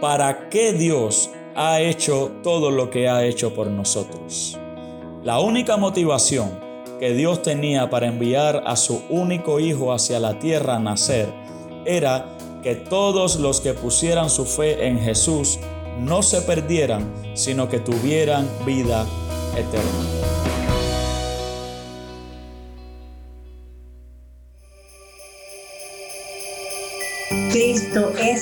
¿Para 0.00 0.48
qué 0.50 0.72
Dios 0.72 1.30
ha 1.54 1.80
hecho 1.80 2.30
todo 2.42 2.70
lo 2.70 2.90
que 2.90 3.08
ha 3.08 3.24
hecho 3.24 3.54
por 3.54 3.68
nosotros? 3.68 4.58
La 5.22 5.40
única 5.40 5.76
motivación 5.76 6.58
que 7.00 7.14
Dios 7.14 7.42
tenía 7.42 7.90
para 7.90 8.06
enviar 8.06 8.62
a 8.66 8.76
su 8.76 9.02
único 9.08 9.60
hijo 9.60 9.92
hacia 9.92 10.20
la 10.20 10.38
tierra 10.38 10.76
a 10.76 10.78
nacer 10.78 11.32
era 11.84 12.36
que 12.62 12.74
todos 12.74 13.36
los 13.36 13.60
que 13.60 13.74
pusieran 13.74 14.30
su 14.30 14.44
fe 14.44 14.86
en 14.86 14.98
Jesús 14.98 15.58
no 15.98 16.22
se 16.22 16.42
perdieran, 16.42 17.12
sino 17.34 17.68
que 17.68 17.78
tuvieran 17.78 18.48
vida 18.66 19.06
eterna. 19.56 20.23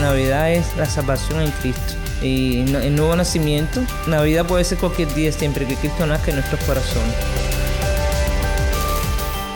Navidad 0.00 0.50
es 0.52 0.76
la 0.76 0.86
salvación 0.86 1.42
en 1.42 1.50
Cristo 1.50 1.94
y 2.22 2.60
el 2.74 2.96
nuevo 2.96 3.14
nacimiento. 3.14 3.82
Navidad 4.06 4.46
puede 4.46 4.64
ser 4.64 4.78
cualquier 4.78 5.12
día 5.14 5.30
siempre 5.30 5.66
que 5.66 5.76
Cristo 5.76 6.06
nazca 6.06 6.30
en 6.30 6.36
nuestros 6.36 6.62
corazones. 6.64 7.14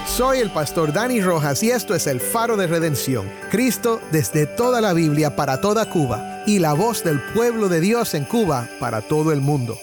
Soy 0.06 0.39
el 0.39 0.50
pastor 0.50 0.92
Dani 0.92 1.20
Rojas 1.20 1.62
y 1.62 1.70
esto 1.70 1.95
es 1.95 2.06
el 2.06 2.20
faro 2.20 2.56
de 2.56 2.67
redención. 2.67 3.28
Cristo 3.50 4.00
desde 4.12 4.47
toda 4.47 4.81
la 4.81 4.92
Biblia 4.92 5.34
para 5.34 5.61
toda 5.61 5.89
Cuba 5.89 6.42
y 6.47 6.59
la 6.59 6.75
voz 6.75 7.03
del 7.03 7.20
pueblo 7.33 7.69
de 7.69 7.81
Dios 7.81 8.15
en 8.15 8.25
Cuba 8.25 8.69
para 8.78 9.00
todo 9.00 9.33
el 9.33 9.41
mundo. 9.41 9.78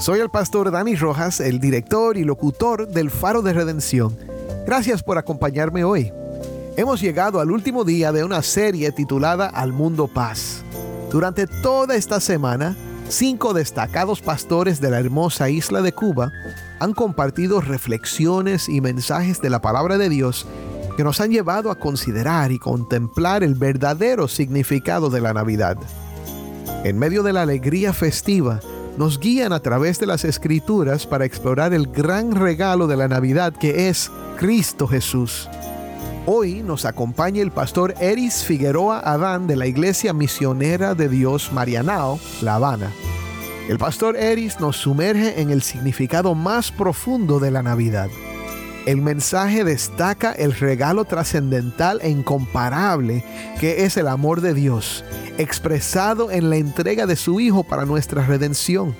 Soy 0.00 0.20
el 0.20 0.30
pastor 0.30 0.70
Dani 0.70 0.96
Rojas, 0.96 1.40
el 1.40 1.60
director 1.60 2.16
y 2.16 2.24
locutor 2.24 2.88
del 2.88 3.10
Faro 3.10 3.42
de 3.42 3.52
Redención. 3.52 4.16
Gracias 4.66 5.02
por 5.02 5.18
acompañarme 5.18 5.84
hoy. 5.84 6.10
Hemos 6.78 7.02
llegado 7.02 7.38
al 7.38 7.50
último 7.50 7.84
día 7.84 8.10
de 8.10 8.24
una 8.24 8.40
serie 8.42 8.92
titulada 8.92 9.46
Al 9.46 9.74
Mundo 9.74 10.08
Paz. 10.08 10.64
Durante 11.10 11.46
toda 11.46 11.96
esta 11.96 12.18
semana, 12.18 12.76
cinco 13.10 13.52
destacados 13.52 14.22
pastores 14.22 14.80
de 14.80 14.90
la 14.90 15.00
hermosa 15.00 15.50
isla 15.50 15.82
de 15.82 15.92
Cuba 15.92 16.32
han 16.78 16.94
compartido 16.94 17.60
reflexiones 17.60 18.70
y 18.70 18.80
mensajes 18.80 19.42
de 19.42 19.50
la 19.50 19.60
palabra 19.60 19.98
de 19.98 20.08
Dios 20.08 20.46
que 20.96 21.04
nos 21.04 21.20
han 21.20 21.30
llevado 21.30 21.70
a 21.70 21.78
considerar 21.78 22.52
y 22.52 22.58
contemplar 22.58 23.44
el 23.44 23.54
verdadero 23.54 24.28
significado 24.28 25.10
de 25.10 25.20
la 25.20 25.34
Navidad. 25.34 25.76
En 26.84 26.98
medio 26.98 27.22
de 27.22 27.34
la 27.34 27.42
alegría 27.42 27.92
festiva, 27.92 28.60
nos 28.96 29.18
guían 29.18 29.52
a 29.52 29.60
través 29.60 29.98
de 29.98 30.06
las 30.06 30.24
escrituras 30.24 31.06
para 31.06 31.24
explorar 31.24 31.72
el 31.74 31.86
gran 31.86 32.32
regalo 32.32 32.86
de 32.86 32.96
la 32.96 33.08
Navidad 33.08 33.52
que 33.52 33.88
es 33.88 34.10
Cristo 34.38 34.86
Jesús. 34.86 35.48
Hoy 36.26 36.62
nos 36.62 36.84
acompaña 36.84 37.42
el 37.42 37.50
pastor 37.50 37.94
Eris 38.00 38.44
Figueroa 38.44 39.00
Adán 39.00 39.46
de 39.46 39.56
la 39.56 39.66
Iglesia 39.66 40.12
Misionera 40.12 40.94
de 40.94 41.08
Dios 41.08 41.52
Marianao, 41.52 42.20
La 42.42 42.56
Habana. 42.56 42.90
El 43.68 43.78
pastor 43.78 44.16
Eris 44.16 44.60
nos 44.60 44.76
sumerge 44.76 45.40
en 45.40 45.50
el 45.50 45.62
significado 45.62 46.34
más 46.34 46.70
profundo 46.72 47.40
de 47.40 47.50
la 47.50 47.62
Navidad. 47.62 48.10
El 48.90 49.02
mensaje 49.02 49.62
destaca 49.62 50.32
el 50.32 50.52
regalo 50.52 51.04
trascendental 51.04 52.00
e 52.02 52.10
incomparable 52.10 53.24
que 53.60 53.84
es 53.84 53.96
el 53.96 54.08
amor 54.08 54.40
de 54.40 54.52
Dios, 54.52 55.04
expresado 55.38 56.32
en 56.32 56.50
la 56.50 56.56
entrega 56.56 57.06
de 57.06 57.14
su 57.14 57.38
Hijo 57.38 57.62
para 57.62 57.84
nuestra 57.84 58.26
redención. 58.26 58.96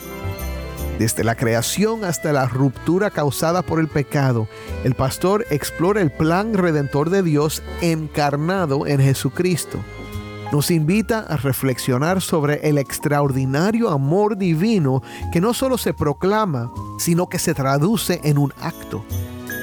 Desde 1.00 1.24
la 1.24 1.34
creación 1.34 2.04
hasta 2.04 2.32
la 2.32 2.46
ruptura 2.46 3.10
causada 3.10 3.62
por 3.62 3.80
el 3.80 3.88
pecado, 3.88 4.46
el 4.84 4.94
pastor 4.94 5.44
explora 5.50 6.00
el 6.00 6.12
plan 6.12 6.54
redentor 6.54 7.10
de 7.10 7.24
Dios 7.24 7.60
encarnado 7.80 8.86
en 8.86 9.00
Jesucristo. 9.00 9.80
Nos 10.52 10.70
invita 10.70 11.26
a 11.28 11.36
reflexionar 11.36 12.20
sobre 12.20 12.60
el 12.68 12.78
extraordinario 12.78 13.90
amor 13.90 14.38
divino 14.38 15.02
que 15.32 15.40
no 15.40 15.52
solo 15.52 15.78
se 15.78 15.94
proclama, 15.94 16.70
sino 17.00 17.28
que 17.28 17.40
se 17.40 17.54
traduce 17.54 18.20
en 18.22 18.38
un 18.38 18.52
acto, 18.60 19.04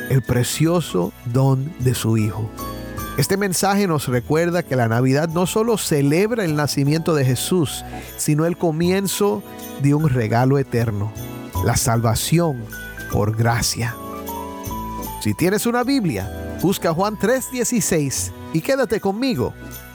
el 0.10 0.22
precioso 0.22 1.12
don 1.26 1.72
de 1.80 1.94
su 1.94 2.18
Hijo. 2.18 2.50
Este 3.18 3.36
mensaje 3.36 3.88
nos 3.88 4.08
recuerda 4.08 4.64
que 4.64 4.76
la 4.76 4.88
Navidad 4.88 5.30
no 5.30 5.48
solo 5.48 5.78
celebra 5.78 6.46
el 6.46 6.56
nacimiento 6.56 7.16
de 7.16 7.26
Jesús, 7.26 7.84
sino 8.16 8.46
el 8.46 8.58
comienzo 8.58 9.42
de 9.82 9.96
un 9.96 10.08
regalo 10.08 10.60
eterno, 10.60 11.12
la 11.66 11.76
salvación 11.76 12.64
por 13.12 13.36
gracia. 13.36 13.96
Si 15.22 15.34
tienes 15.34 15.66
una 15.66 15.84
Biblia, 15.84 16.58
busca 16.62 16.94
Juan 16.94 17.18
3:16 17.18 18.32
y 18.54 18.62
quédate 18.62 19.00
conmigo 19.00 19.54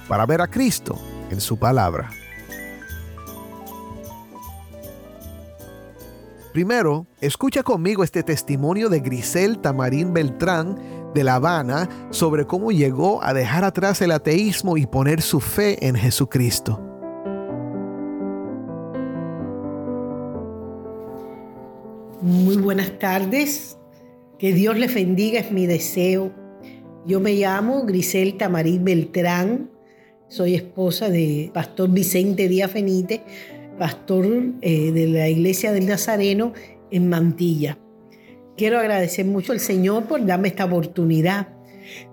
para 0.08 0.26
ver 0.26 0.40
a 0.40 0.48
Cristo 0.48 0.98
en 1.30 1.40
su 1.40 1.56
palabra. 1.56 2.10
Primero, 6.52 7.06
escucha 7.22 7.62
conmigo 7.62 8.04
este 8.04 8.22
testimonio 8.22 8.90
de 8.90 9.00
Grisel 9.00 9.58
Tamarín 9.58 10.12
Beltrán 10.12 10.78
de 11.14 11.24
La 11.24 11.36
Habana 11.36 11.88
sobre 12.10 12.46
cómo 12.46 12.70
llegó 12.70 13.24
a 13.24 13.32
dejar 13.32 13.64
atrás 13.64 14.02
el 14.02 14.10
ateísmo 14.10 14.76
y 14.76 14.84
poner 14.84 15.22
su 15.22 15.40
fe 15.40 15.86
en 15.86 15.94
Jesucristo. 15.94 16.78
Muy 22.20 22.58
buenas 22.58 22.98
tardes, 22.98 23.78
que 24.38 24.52
Dios 24.52 24.76
les 24.76 24.92
bendiga 24.92 25.40
es 25.40 25.50
mi 25.50 25.66
deseo. 25.66 26.34
Yo 27.06 27.18
me 27.18 27.32
llamo 27.32 27.86
Grisel 27.86 28.36
Tamarín 28.36 28.84
Beltrán, 28.84 29.70
soy 30.28 30.54
esposa 30.54 31.08
de 31.08 31.50
Pastor 31.54 31.88
Vicente 31.90 32.46
Díaz 32.48 32.74
Benítez, 32.74 33.22
pastor 33.78 34.26
eh, 34.60 34.92
de 34.92 35.06
la 35.08 35.28
Iglesia 35.28 35.72
del 35.72 35.86
Nazareno 35.86 36.52
en 36.90 37.08
Mantilla. 37.08 37.78
Quiero 38.56 38.78
agradecer 38.78 39.24
mucho 39.24 39.52
al 39.52 39.60
Señor 39.60 40.04
por 40.04 40.24
darme 40.24 40.48
esta 40.48 40.66
oportunidad 40.66 41.48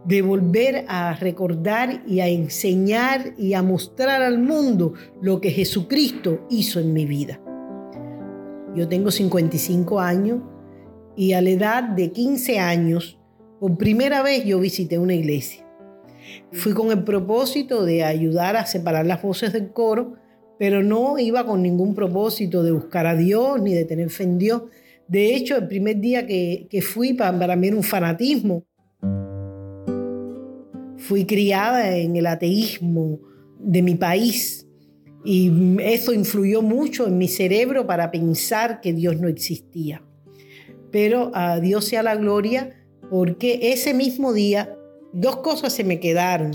de 0.06 0.22
volver 0.22 0.86
a 0.88 1.14
recordar 1.16 2.02
y 2.08 2.22
a 2.22 2.28
enseñar 2.28 3.34
y 3.38 3.53
a 3.53 3.62
mostrar 3.62 4.22
al 4.22 4.40
mundo 4.40 4.94
lo 5.22 5.42
que 5.42 5.52
Jesucristo 5.52 6.46
hizo 6.50 6.80
en 6.80 6.94
mi 6.94 7.06
vida. 7.06 7.39
Yo 8.75 8.88
tengo 8.88 9.12
55 9.12 10.00
años 10.00 10.39
y 11.16 11.34
a 11.34 11.42
la 11.42 11.50
edad 11.50 11.84
de 11.84 12.12
15 12.12 12.60
años, 12.60 13.19
por 13.60 13.78
primera 13.78 14.24
vez 14.24 14.45
yo 14.45 14.60
visité 14.60 14.98
una 14.98 15.13
iglesia. 15.13 15.66
Fui 16.51 16.74
con 16.74 16.92
el 16.92 17.04
propósito 17.04 17.84
de 17.84 18.04
ayudar 18.04 18.56
a 18.56 18.66
separar 18.66 19.06
las 19.06 19.22
voces 19.22 19.54
del 19.54 19.72
coro, 19.72 20.16
pero 20.60 20.84
no 20.84 21.18
iba 21.18 21.46
con 21.46 21.64
ningún 21.64 21.96
propósito 21.96 22.62
de 22.62 22.74
buscar 22.74 23.08
a 23.08 23.16
Dios 23.16 23.62
ni 23.62 23.74
de 23.74 23.86
tener 23.86 24.10
fe 24.10 24.26
en 24.26 24.38
Dios. 24.38 24.64
De 25.08 25.34
hecho, 25.34 25.56
el 25.56 25.68
primer 25.68 26.00
día 26.02 26.28
que, 26.28 26.68
que 26.70 26.82
fui, 26.82 27.14
para, 27.14 27.40
para 27.40 27.56
mí 27.56 27.68
era 27.68 27.78
un 27.78 27.84
fanatismo. 27.84 28.66
Fui 30.98 31.26
criada 31.26 31.98
en 31.98 32.18
el 32.18 32.28
ateísmo 32.28 33.20
de 33.58 33.82
mi 33.82 33.96
país 33.96 34.68
y 35.24 35.78
eso 35.82 36.14
influyó 36.14 36.62
mucho 36.62 37.08
en 37.08 37.18
mi 37.18 37.30
cerebro 37.30 37.88
para 37.88 38.12
pensar 38.12 38.82
que 38.82 38.92
Dios 38.92 39.18
no 39.18 39.30
existía. 39.30 40.04
Pero 40.92 41.32
a 41.34 41.62
Dios 41.62 41.86
sea 41.86 42.04
la 42.04 42.18
gloria 42.18 42.76
porque 43.10 43.60
ese 43.72 43.94
mismo 43.94 44.34
día 44.34 44.76
dos 45.14 45.38
cosas 45.38 45.72
se 45.72 45.86
me 45.86 46.02
quedaron. 46.02 46.52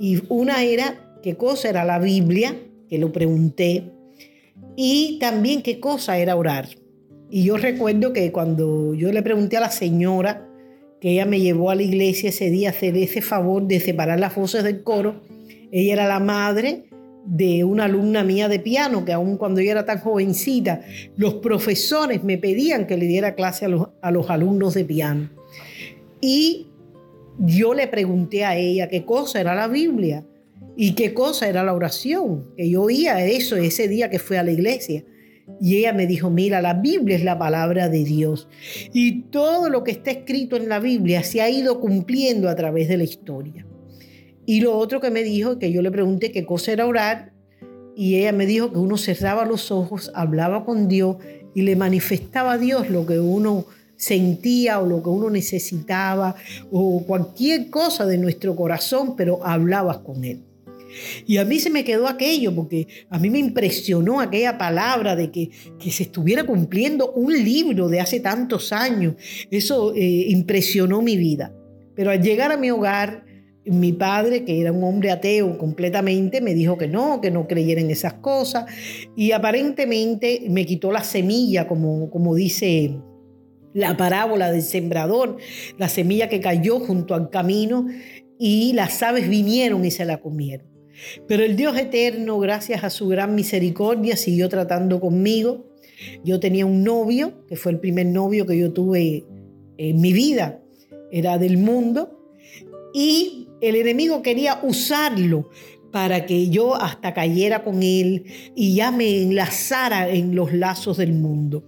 Y 0.00 0.22
una 0.30 0.64
era 0.64 1.18
qué 1.22 1.36
cosa 1.36 1.68
era 1.68 1.84
la 1.84 1.98
Biblia, 1.98 2.56
que 2.88 2.98
lo 2.98 3.12
pregunté. 3.12 3.92
y 4.76 5.18
también 5.20 5.62
qué 5.62 5.80
cosa 5.80 6.18
era 6.18 6.36
orar. 6.36 6.68
Y 7.30 7.44
yo 7.44 7.56
recuerdo 7.56 8.12
que 8.12 8.32
cuando 8.32 8.94
yo 8.94 9.12
le 9.12 9.22
pregunté 9.22 9.56
a 9.56 9.60
la 9.60 9.70
señora, 9.70 10.48
que 11.00 11.12
ella 11.12 11.26
me 11.26 11.40
llevó 11.40 11.70
a 11.70 11.74
la 11.74 11.82
iglesia 11.82 12.30
ese 12.30 12.50
día 12.50 12.70
hacer 12.70 12.96
ese 12.96 13.22
favor 13.22 13.66
de 13.66 13.80
separar 13.80 14.18
las 14.18 14.34
voces 14.34 14.64
del 14.64 14.82
coro, 14.82 15.20
ella 15.70 15.92
era 15.92 16.08
la 16.08 16.20
madre 16.20 16.84
de 17.26 17.62
una 17.62 17.84
alumna 17.84 18.24
mía 18.24 18.48
de 18.48 18.58
piano, 18.58 19.04
que 19.04 19.12
aún 19.12 19.36
cuando 19.36 19.60
yo 19.60 19.70
era 19.70 19.84
tan 19.84 19.98
jovencita, 19.98 20.80
los 21.16 21.34
profesores 21.34 22.24
me 22.24 22.38
pedían 22.38 22.86
que 22.86 22.96
le 22.96 23.06
diera 23.06 23.34
clase 23.34 23.66
a 23.66 23.68
los, 23.68 23.88
a 24.00 24.10
los 24.10 24.30
alumnos 24.30 24.74
de 24.74 24.84
piano. 24.84 25.28
Y 26.20 26.68
yo 27.38 27.74
le 27.74 27.86
pregunté 27.86 28.44
a 28.44 28.56
ella 28.56 28.88
qué 28.88 29.04
cosa 29.04 29.40
era 29.40 29.54
la 29.54 29.68
Biblia 29.68 30.24
y 30.80 30.92
qué 30.92 31.12
cosa 31.12 31.48
era 31.48 31.64
la 31.64 31.74
oración, 31.74 32.54
que 32.56 32.70
yo 32.70 32.82
oía 32.82 33.26
eso 33.26 33.56
ese 33.56 33.88
día 33.88 34.10
que 34.10 34.20
fue 34.20 34.38
a 34.38 34.44
la 34.44 34.52
iglesia. 34.52 35.04
Y 35.60 35.76
ella 35.76 35.92
me 35.92 36.06
dijo, 36.06 36.30
mira, 36.30 36.62
la 36.62 36.74
Biblia 36.74 37.16
es 37.16 37.24
la 37.24 37.36
palabra 37.36 37.88
de 37.88 38.04
Dios. 38.04 38.46
Y 38.92 39.22
todo 39.22 39.70
lo 39.70 39.82
que 39.82 39.90
está 39.90 40.12
escrito 40.12 40.54
en 40.54 40.68
la 40.68 40.78
Biblia 40.78 41.24
se 41.24 41.40
ha 41.40 41.50
ido 41.50 41.80
cumpliendo 41.80 42.48
a 42.48 42.54
través 42.54 42.86
de 42.86 42.96
la 42.96 43.02
historia. 43.02 43.66
Y 44.46 44.60
lo 44.60 44.78
otro 44.78 45.00
que 45.00 45.10
me 45.10 45.24
dijo, 45.24 45.58
que 45.58 45.72
yo 45.72 45.82
le 45.82 45.90
pregunté 45.90 46.30
qué 46.30 46.46
cosa 46.46 46.70
era 46.70 46.86
orar, 46.86 47.32
y 47.96 48.14
ella 48.14 48.30
me 48.30 48.46
dijo 48.46 48.72
que 48.72 48.78
uno 48.78 48.98
cerraba 48.98 49.44
los 49.44 49.72
ojos, 49.72 50.12
hablaba 50.14 50.64
con 50.64 50.86
Dios 50.86 51.16
y 51.56 51.62
le 51.62 51.74
manifestaba 51.74 52.52
a 52.52 52.58
Dios 52.58 52.88
lo 52.88 53.04
que 53.04 53.18
uno 53.18 53.64
sentía 53.96 54.78
o 54.78 54.86
lo 54.86 55.02
que 55.02 55.08
uno 55.08 55.28
necesitaba 55.28 56.36
o 56.70 57.02
cualquier 57.04 57.68
cosa 57.68 58.06
de 58.06 58.16
nuestro 58.16 58.54
corazón, 58.54 59.16
pero 59.16 59.44
hablabas 59.44 59.98
con 59.98 60.22
Él. 60.22 60.44
Y 61.26 61.38
a 61.38 61.44
mí 61.44 61.58
se 61.58 61.70
me 61.70 61.84
quedó 61.84 62.08
aquello, 62.08 62.54
porque 62.54 62.86
a 63.10 63.18
mí 63.18 63.30
me 63.30 63.38
impresionó 63.38 64.20
aquella 64.20 64.58
palabra 64.58 65.16
de 65.16 65.30
que, 65.30 65.50
que 65.78 65.90
se 65.90 66.04
estuviera 66.04 66.44
cumpliendo 66.44 67.12
un 67.12 67.32
libro 67.32 67.88
de 67.88 68.00
hace 68.00 68.20
tantos 68.20 68.72
años. 68.72 69.14
Eso 69.50 69.94
eh, 69.94 70.26
impresionó 70.28 71.02
mi 71.02 71.16
vida. 71.16 71.54
Pero 71.94 72.10
al 72.10 72.22
llegar 72.22 72.52
a 72.52 72.56
mi 72.56 72.70
hogar, 72.70 73.24
mi 73.64 73.92
padre, 73.92 74.44
que 74.44 74.60
era 74.60 74.72
un 74.72 74.82
hombre 74.84 75.10
ateo 75.10 75.58
completamente, 75.58 76.40
me 76.40 76.54
dijo 76.54 76.78
que 76.78 76.88
no, 76.88 77.20
que 77.20 77.30
no 77.30 77.46
creyera 77.46 77.80
en 77.80 77.90
esas 77.90 78.14
cosas. 78.14 78.66
Y 79.16 79.32
aparentemente 79.32 80.44
me 80.48 80.64
quitó 80.64 80.92
la 80.92 81.04
semilla, 81.04 81.66
como, 81.66 82.10
como 82.10 82.34
dice 82.34 82.98
la 83.74 83.96
parábola 83.96 84.50
del 84.50 84.62
sembrador, 84.62 85.36
la 85.76 85.88
semilla 85.88 86.28
que 86.28 86.40
cayó 86.40 86.80
junto 86.80 87.14
al 87.14 87.30
camino 87.30 87.86
y 88.38 88.72
las 88.72 89.02
aves 89.02 89.28
vinieron 89.28 89.84
y 89.84 89.90
se 89.90 90.04
la 90.04 90.18
comieron. 90.18 90.77
Pero 91.26 91.44
el 91.44 91.56
Dios 91.56 91.76
eterno, 91.76 92.38
gracias 92.38 92.84
a 92.84 92.90
su 92.90 93.08
gran 93.08 93.34
misericordia, 93.34 94.16
siguió 94.16 94.48
tratando 94.48 95.00
conmigo. 95.00 95.66
Yo 96.24 96.40
tenía 96.40 96.66
un 96.66 96.84
novio, 96.84 97.44
que 97.46 97.56
fue 97.56 97.72
el 97.72 97.80
primer 97.80 98.06
novio 98.06 98.46
que 98.46 98.58
yo 98.58 98.72
tuve 98.72 99.24
en 99.76 100.00
mi 100.00 100.12
vida, 100.12 100.60
era 101.10 101.38
del 101.38 101.56
mundo, 101.58 102.18
y 102.92 103.48
el 103.60 103.76
enemigo 103.76 104.22
quería 104.22 104.60
usarlo 104.62 105.50
para 105.90 106.26
que 106.26 106.50
yo 106.50 106.74
hasta 106.74 107.14
cayera 107.14 107.64
con 107.64 107.82
él 107.82 108.24
y 108.54 108.74
ya 108.74 108.90
me 108.90 109.22
enlazara 109.22 110.08
en 110.10 110.34
los 110.34 110.52
lazos 110.52 110.96
del 110.98 111.12
mundo. 111.12 111.64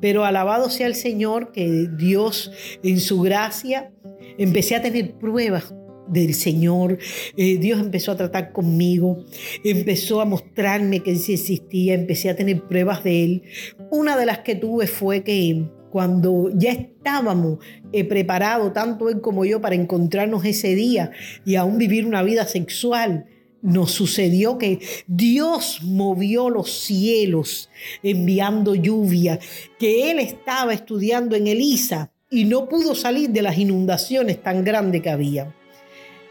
Pero 0.00 0.24
alabado 0.24 0.68
sea 0.68 0.86
el 0.86 0.94
Señor 0.94 1.52
que 1.52 1.88
Dios 1.96 2.50
en 2.82 3.00
su 3.00 3.20
gracia 3.20 3.92
empecé 4.36 4.76
a 4.76 4.82
tener 4.82 5.14
pruebas 5.14 5.74
del 6.08 6.34
Señor. 6.34 6.98
Eh, 7.36 7.58
Dios 7.58 7.80
empezó 7.80 8.12
a 8.12 8.16
tratar 8.16 8.52
conmigo, 8.52 9.24
empezó 9.64 10.20
a 10.20 10.24
mostrarme 10.24 11.00
que 11.00 11.16
sí 11.16 11.34
existía, 11.34 11.94
empecé 11.94 12.30
a 12.30 12.36
tener 12.36 12.62
pruebas 12.62 13.04
de 13.04 13.24
Él. 13.24 13.42
Una 13.90 14.16
de 14.16 14.26
las 14.26 14.38
que 14.38 14.54
tuve 14.54 14.86
fue 14.86 15.22
que 15.22 15.66
cuando 15.90 16.50
ya 16.54 16.72
estábamos 16.72 17.58
eh, 17.92 18.04
preparados, 18.04 18.72
tanto 18.72 19.08
él 19.08 19.20
como 19.20 19.44
yo, 19.44 19.60
para 19.62 19.74
encontrarnos 19.74 20.44
ese 20.44 20.74
día 20.74 21.10
y 21.44 21.54
aún 21.54 21.78
vivir 21.78 22.04
una 22.04 22.22
vida 22.22 22.44
sexual, 22.44 23.26
nos 23.62 23.92
sucedió 23.92 24.58
que 24.58 24.78
Dios 25.06 25.80
movió 25.82 26.50
los 26.50 26.70
cielos 26.70 27.70
enviando 28.02 28.74
lluvia, 28.74 29.38
que 29.78 30.10
Él 30.10 30.18
estaba 30.18 30.74
estudiando 30.74 31.34
en 31.34 31.46
Elisa 31.46 32.12
y 32.30 32.44
no 32.44 32.68
pudo 32.68 32.94
salir 32.94 33.30
de 33.30 33.42
las 33.42 33.58
inundaciones 33.58 34.42
tan 34.42 34.64
grandes 34.64 35.02
que 35.02 35.10
había. 35.10 35.54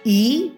Y 0.05 0.53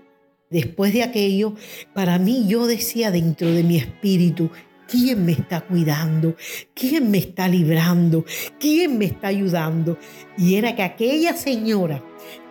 después 0.51 0.93
de 0.93 1.01
aquello, 1.03 1.55
para 1.95 2.19
mí 2.19 2.45
yo 2.47 2.67
decía 2.67 3.09
dentro 3.09 3.47
de 3.47 3.63
mi 3.63 3.77
espíritu, 3.77 4.51
¿Quién 4.87 5.25
me 5.25 5.33
está 5.33 5.61
cuidando? 5.61 6.35
¿Quién 6.73 7.11
me 7.11 7.17
está 7.17 7.49
librando? 7.49 8.23
¿Quién 8.57 8.97
me 8.97 9.05
está 9.05 9.27
ayudando? 9.27 9.97
Y 10.37 10.55
era 10.55 10.75
que 10.75 10.83
aquella 10.83 11.33
señora 11.33 12.01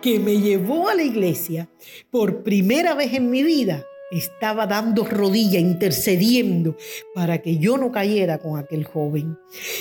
que 0.01 0.19
me 0.19 0.39
llevó 0.39 0.87
a 0.87 0.93
la 0.93 1.01
iglesia 1.01 1.67
por 2.11 2.43
primera 2.43 2.93
vez 2.93 3.13
en 3.13 3.31
mi 3.31 3.41
vida 3.41 3.83
estaba 4.11 4.67
dando 4.67 5.03
rodilla, 5.03 5.59
intercediendo 5.59 6.77
para 7.15 7.41
que 7.41 7.57
yo 7.57 7.77
no 7.77 7.91
cayera 7.91 8.37
con 8.37 8.59
aquel 8.59 8.83
joven. 8.83 9.37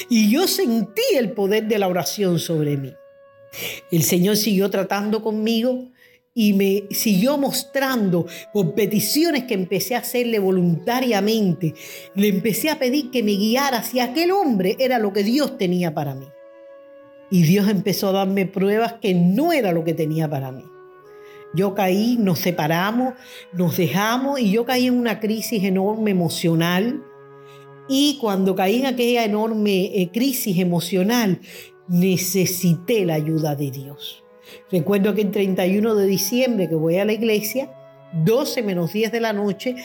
Y 0.09 0.31
yo 0.31 0.49
sentí 0.49 1.03
el 1.15 1.33
poder 1.33 1.69
de 1.69 1.79
la 1.79 1.89
oración 1.89 2.39
sobre 2.39 2.79
mí. 2.79 2.95
El 3.91 4.03
Señor 4.03 4.37
siguió 4.37 4.71
tratando 4.71 5.23
conmigo 5.23 5.91
y 6.39 6.53
me 6.53 6.85
siguió 6.91 7.39
mostrando 7.39 8.27
por 8.53 8.75
peticiones 8.75 9.45
que 9.45 9.55
empecé 9.55 9.95
a 9.95 10.01
hacerle 10.01 10.39
voluntariamente. 10.39 11.73
Le 12.15 12.29
empecé 12.29 12.69
a 12.69 12.79
pedir 12.79 13.11
que 13.11 13.23
me 13.23 13.33
guiara 13.33 13.79
hacia 13.79 14.05
aquel 14.05 14.33
hombre, 14.33 14.77
era 14.79 14.99
lo 14.99 15.15
que 15.15 15.25
Dios 15.25 15.57
tenía 15.57 15.95
para 15.95 16.15
mí. 16.15 16.27
Y 17.31 17.43
Dios 17.45 17.71
empezó 17.71 18.11
a 18.11 18.13
darme 18.13 18.45
pruebas 18.45 18.97
que 19.01 19.15
no 19.15 19.55
era 19.55 19.73
lo 19.73 19.83
que 19.83 19.95
tenía 19.95 20.29
para 20.29 20.53
mí. 20.53 20.63
Yo 21.55 21.75
caí, 21.75 22.19
nos 22.19 22.41
separamos, 22.41 23.15
nos 23.55 23.79
dejamos 23.79 24.39
y 24.39 24.53
yo 24.53 24.67
caí 24.67 24.89
en 24.89 24.99
una 24.99 25.21
crisis 25.21 25.65
enorme 25.65 26.11
emocional. 26.11 27.03
Y 27.89 28.19
cuando 28.21 28.55
caí 28.55 28.81
en 28.81 28.87
aquella 28.87 29.25
enorme 29.25 30.03
eh, 30.03 30.11
crisis 30.13 30.59
emocional, 30.59 31.41
necesité 31.89 33.07
la 33.07 33.15
ayuda 33.15 33.57
de 33.57 33.71
Dios. 33.71 34.26
Recuerdo 34.71 35.15
que 35.15 35.23
el 35.23 35.31
31 35.31 35.95
de 35.95 36.07
diciembre 36.07 36.69
que 36.69 36.75
voy 36.75 36.97
a 36.97 37.05
la 37.05 37.13
iglesia, 37.13 37.71
12 38.25 38.63
menos 38.63 38.93
10 38.93 39.13
de 39.13 39.21
la 39.21 39.33
noche, 39.33 39.77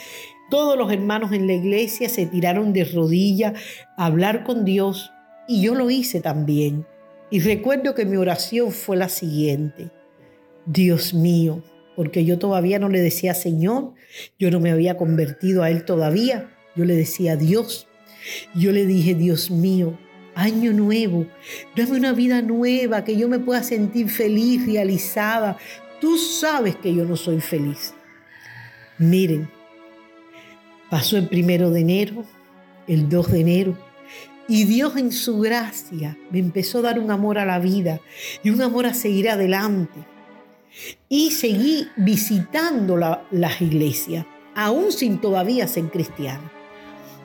todos 0.50 0.78
los 0.78 0.92
hermanos 0.92 1.32
en 1.32 1.48
la 1.48 1.54
iglesia 1.54 2.10
se 2.10 2.26
tiraron 2.26 2.74
de 2.74 2.84
rodillas 2.86 3.54
a 3.98 4.06
hablar 4.06 4.44
con 4.44 4.66
Dios 4.66 5.12
y 5.48 5.62
yo 5.62 5.76
lo 5.76 5.90
hice 5.90 6.22
también. 6.22 6.86
Y 7.30 7.40
recuerdo 7.40 7.96
que 7.96 8.06
mi 8.06 8.18
oración 8.18 8.72
fue 8.72 8.98
la 8.98 9.10
siguiente. 9.10 9.90
Dios 10.66 11.14
mío, 11.14 11.64
porque 11.96 12.26
yo 12.26 12.38
todavía 12.38 12.80
no 12.80 12.90
le 12.90 13.00
decía 13.00 13.34
Señor, 13.34 13.94
yo 14.38 14.52
no 14.52 14.60
me 14.60 14.72
había 14.72 14.98
convertido 14.98 15.64
a 15.64 15.70
Él 15.70 15.86
todavía, 15.86 16.52
yo 16.76 16.86
le 16.86 16.96
decía 16.96 17.36
Dios. 17.36 17.88
Yo 18.54 18.72
le 18.72 18.86
dije, 18.86 19.16
Dios 19.16 19.50
mío, 19.50 19.98
año 20.36 20.74
nuevo, 20.74 21.26
dame 21.76 21.98
una 21.98 22.14
vida 22.14 22.42
nueva, 22.42 23.04
que 23.04 23.18
yo 23.18 23.28
me 23.28 23.40
pueda 23.40 23.64
sentir 23.64 24.10
feliz, 24.10 24.66
realizada. 24.66 25.58
Tú 26.00 26.18
sabes 26.18 26.76
que 26.76 26.94
yo 26.94 27.06
no 27.06 27.16
soy 27.16 27.42
feliz. 27.42 27.94
Miren, 28.98 29.50
pasó 30.90 31.18
el 31.18 31.28
primero 31.28 31.70
de 31.70 31.82
enero, 31.82 32.26
el 32.88 33.10
2 33.10 33.32
de 33.32 33.40
enero, 33.40 33.78
y 34.48 34.66
Dios 34.66 34.98
en 34.98 35.12
su 35.12 35.40
gracia 35.40 36.18
me 36.30 36.40
empezó 36.40 36.80
a 36.80 36.82
dar 36.82 37.00
un 37.00 37.10
amor 37.10 37.38
a 37.38 37.46
la 37.46 37.60
vida 37.60 38.02
y 38.44 38.50
un 38.50 38.62
amor 38.62 38.86
a 38.86 38.94
seguir 38.94 39.30
adelante. 39.30 40.00
Y 41.08 41.32
seguí 41.32 41.88
visitando 41.96 42.98
las 42.98 43.62
iglesias, 43.62 44.26
aún 44.56 44.92
sin 44.92 45.20
todavía 45.20 45.68
ser 45.68 45.86
cristiana. 45.86 46.52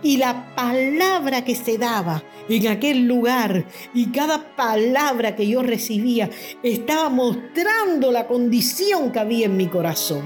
Y 0.03 0.19
la 0.19 0.55
palabra 0.55 1.45
que 1.45 1.55
se 1.55 1.79
daba 1.79 2.23
en 2.49 2.69
aquel 2.69 3.07
lugar 3.07 3.65
y 3.95 4.07
cada 4.07 4.55
palabra 4.55 5.35
que 5.35 5.49
yo 5.49 5.63
recibía 5.63 6.31
estaba 6.63 7.09
mostrando 7.09 8.13
la 8.13 8.27
condición 8.27 9.11
que 9.11 9.19
había 9.19 9.47
en 9.47 9.57
mi 9.57 9.67
corazón. 9.67 10.23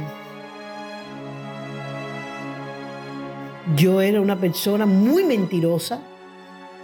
Yo 3.77 4.00
era 4.00 4.21
una 4.21 4.39
persona 4.39 4.85
muy 4.85 5.25
mentirosa, 5.25 6.03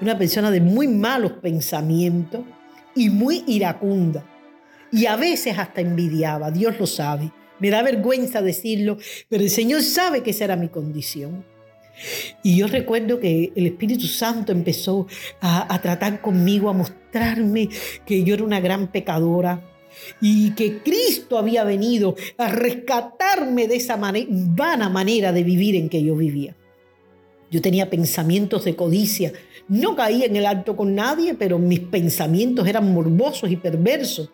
una 0.00 0.16
persona 0.16 0.50
de 0.50 0.60
muy 0.60 0.86
malos 0.86 1.32
pensamientos 1.32 2.42
y 2.94 3.10
muy 3.10 3.42
iracunda 3.48 4.24
y 4.92 5.06
a 5.06 5.16
veces 5.16 5.58
hasta 5.58 5.80
envidiaba, 5.80 6.50
Dios 6.50 6.78
lo 6.78 6.86
sabe. 6.86 7.32
Me 7.58 7.70
da 7.70 7.82
vergüenza 7.82 8.42
decirlo, 8.42 8.98
pero 9.28 9.42
el 9.42 9.50
Señor 9.50 9.82
sabe 9.82 10.22
que 10.22 10.30
esa 10.30 10.44
era 10.44 10.56
mi 10.56 10.68
condición. 10.68 11.44
Y 12.42 12.56
yo 12.56 12.66
recuerdo 12.66 13.18
que 13.20 13.52
el 13.54 13.66
Espíritu 13.66 14.06
Santo 14.06 14.52
empezó 14.52 15.06
a, 15.40 15.80
tratar 15.80 16.20
conmigo, 16.20 16.68
a 16.68 16.72
mostrarme 16.72 17.68
que 18.04 18.22
yo 18.22 18.34
era 18.34 18.44
una 18.44 18.60
gran 18.60 18.88
pecadora, 18.88 19.62
y 20.20 20.50
que 20.50 20.78
Cristo 20.82 21.38
había 21.38 21.64
venido 21.64 22.16
a 22.36 22.48
rescatarme 22.48 23.66
de 23.66 23.76
esa 23.76 23.96
vana 23.96 24.88
manera 24.90 25.32
de 25.32 25.42
vivir 25.42 25.74
en 25.74 25.88
que 25.88 26.02
yo 26.02 26.14
vivía. 26.14 26.54
Yo 27.50 27.62
tenía 27.62 27.88
pensamientos 27.88 28.64
de 28.64 28.76
codicia. 28.76 29.32
No 29.68 29.96
caía 29.96 30.26
en 30.26 30.36
el 30.36 30.46
alto 30.46 30.76
con 30.76 30.94
nadie, 30.94 31.34
pero 31.34 31.58
mis 31.58 31.80
pensamientos 31.80 32.66
eran 32.68 32.92
morbosos 32.92 33.50
y 33.50 33.56
perversos. 33.56 34.30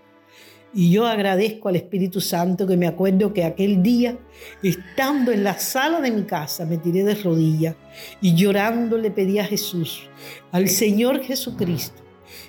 Y 0.75 0.91
yo 0.91 1.07
agradezco 1.07 1.69
al 1.69 1.77
Espíritu 1.77 2.21
Santo 2.21 2.67
que 2.67 2.77
me 2.77 2.87
acuerdo 2.87 3.35
que 3.35 3.45
aquel 3.45 3.83
día, 3.83 4.19
estando 4.63 5.31
en 5.31 5.45
la 5.45 5.59
sala 5.59 6.01
de 6.01 6.11
mi 6.11 6.23
casa, 6.23 6.65
me 6.65 6.79
tiré 6.79 7.05
de 7.05 7.15
rodillas 7.15 7.77
y 8.23 8.35
llorando 8.35 8.97
le 8.97 9.11
pedí 9.11 9.39
a 9.39 9.45
Jesús, 9.45 10.09
al 10.51 10.69
Señor 10.69 11.23
Jesucristo, 11.23 12.02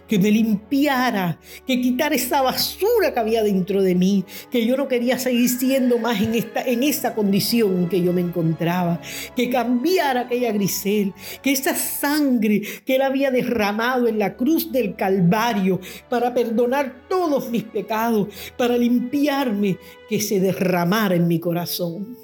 que 0.07 0.19
me 0.19 0.31
limpiara, 0.31 1.39
que 1.65 1.81
quitara 1.81 2.15
esa 2.15 2.41
basura 2.41 3.13
que 3.13 3.19
había 3.19 3.43
dentro 3.43 3.81
de 3.81 3.95
mí, 3.95 4.25
que 4.51 4.65
yo 4.65 4.77
no 4.77 4.87
quería 4.87 5.19
seguir 5.19 5.49
siendo 5.49 5.99
más 5.99 6.21
en, 6.21 6.35
esta, 6.35 6.61
en 6.61 6.83
esa 6.83 7.13
condición 7.15 7.89
que 7.89 8.01
yo 8.01 8.13
me 8.13 8.21
encontraba, 8.21 9.01
que 9.35 9.49
cambiara 9.49 10.21
aquella 10.21 10.51
grisel, 10.51 11.13
que 11.41 11.51
esa 11.51 11.75
sangre 11.75 12.61
que 12.85 12.95
él 12.95 13.01
había 13.01 13.31
derramado 13.31 14.07
en 14.07 14.19
la 14.19 14.35
cruz 14.35 14.71
del 14.71 14.95
Calvario 14.95 15.79
para 16.09 16.33
perdonar 16.33 17.07
todos 17.09 17.49
mis 17.49 17.63
pecados, 17.63 18.27
para 18.57 18.77
limpiarme, 18.77 19.77
que 20.09 20.19
se 20.19 20.39
derramara 20.39 21.15
en 21.15 21.27
mi 21.27 21.39
corazón. 21.39 22.17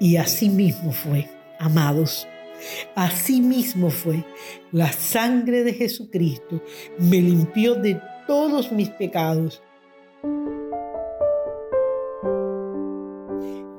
Y 0.00 0.16
así 0.16 0.48
mismo 0.48 0.92
fue, 0.92 1.28
amados. 1.58 2.26
Así 2.94 3.40
mismo 3.40 3.90
fue. 3.90 4.24
La 4.72 4.92
sangre 4.92 5.64
de 5.64 5.74
Jesucristo 5.74 6.62
me 6.98 7.20
limpió 7.20 7.74
de 7.74 8.00
todos 8.26 8.72
mis 8.72 8.90
pecados. 8.90 9.62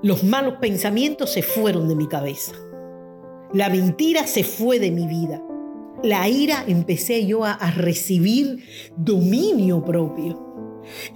Los 0.02 0.24
malos 0.24 0.56
pensamientos 0.62 1.34
se 1.34 1.42
fueron 1.42 1.88
de 1.88 1.96
mi 1.96 2.08
cabeza. 2.08 2.54
La 3.54 3.70
mentira 3.70 4.28
se 4.28 4.44
fue 4.44 4.80
de 4.80 4.92
mi 4.92 5.08
vida. 5.08 5.42
La 6.04 6.30
ira 6.30 6.64
empecé 6.68 7.26
yo 7.26 7.44
a, 7.44 7.52
a 7.52 7.72
recibir 7.72 8.64
dominio 8.96 9.84
propio. 9.84 10.49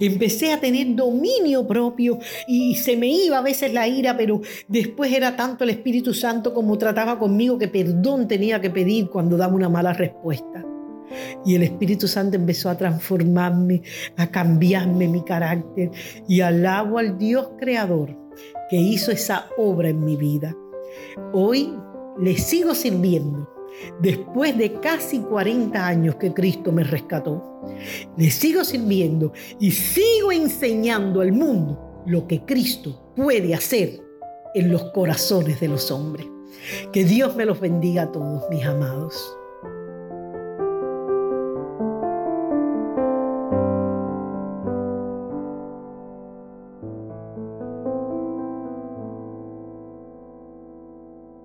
Empecé 0.00 0.52
a 0.52 0.60
tener 0.60 0.94
dominio 0.94 1.66
propio 1.66 2.18
y 2.46 2.74
se 2.76 2.96
me 2.96 3.08
iba 3.08 3.38
a 3.38 3.42
veces 3.42 3.72
la 3.72 3.88
ira, 3.88 4.16
pero 4.16 4.40
después 4.68 5.12
era 5.12 5.36
tanto 5.36 5.64
el 5.64 5.70
Espíritu 5.70 6.14
Santo 6.14 6.54
como 6.54 6.78
trataba 6.78 7.18
conmigo 7.18 7.58
que 7.58 7.68
perdón 7.68 8.28
tenía 8.28 8.60
que 8.60 8.70
pedir 8.70 9.08
cuando 9.08 9.36
daba 9.36 9.54
una 9.54 9.68
mala 9.68 9.92
respuesta. 9.92 10.64
Y 11.44 11.54
el 11.54 11.62
Espíritu 11.62 12.08
Santo 12.08 12.36
empezó 12.36 12.70
a 12.70 12.76
transformarme, 12.76 13.82
a 14.16 14.30
cambiarme 14.30 15.06
mi 15.08 15.22
carácter 15.22 15.90
y 16.28 16.40
alabo 16.40 16.98
al 16.98 17.18
Dios 17.18 17.50
creador 17.58 18.16
que 18.68 18.76
hizo 18.76 19.12
esa 19.12 19.46
obra 19.56 19.90
en 19.90 20.04
mi 20.04 20.16
vida. 20.16 20.56
Hoy 21.32 21.72
le 22.18 22.36
sigo 22.36 22.74
sirviendo 22.74 23.53
después 24.00 24.56
de 24.56 24.80
casi 24.80 25.20
40 25.20 25.86
años 25.86 26.16
que 26.16 26.32
Cristo 26.32 26.72
me 26.72 26.84
rescató. 26.84 27.62
Le 28.16 28.30
sigo 28.30 28.64
sirviendo 28.64 29.32
y 29.58 29.70
sigo 29.70 30.32
enseñando 30.32 31.20
al 31.20 31.32
mundo 31.32 32.02
lo 32.06 32.26
que 32.26 32.44
Cristo 32.44 33.12
puede 33.16 33.54
hacer 33.54 34.00
en 34.54 34.70
los 34.70 34.84
corazones 34.92 35.60
de 35.60 35.68
los 35.68 35.90
hombres. 35.90 36.26
Que 36.92 37.04
Dios 37.04 37.36
me 37.36 37.44
los 37.44 37.60
bendiga 37.60 38.02
a 38.04 38.12
todos, 38.12 38.44
mis 38.50 38.64
amados. 38.64 39.36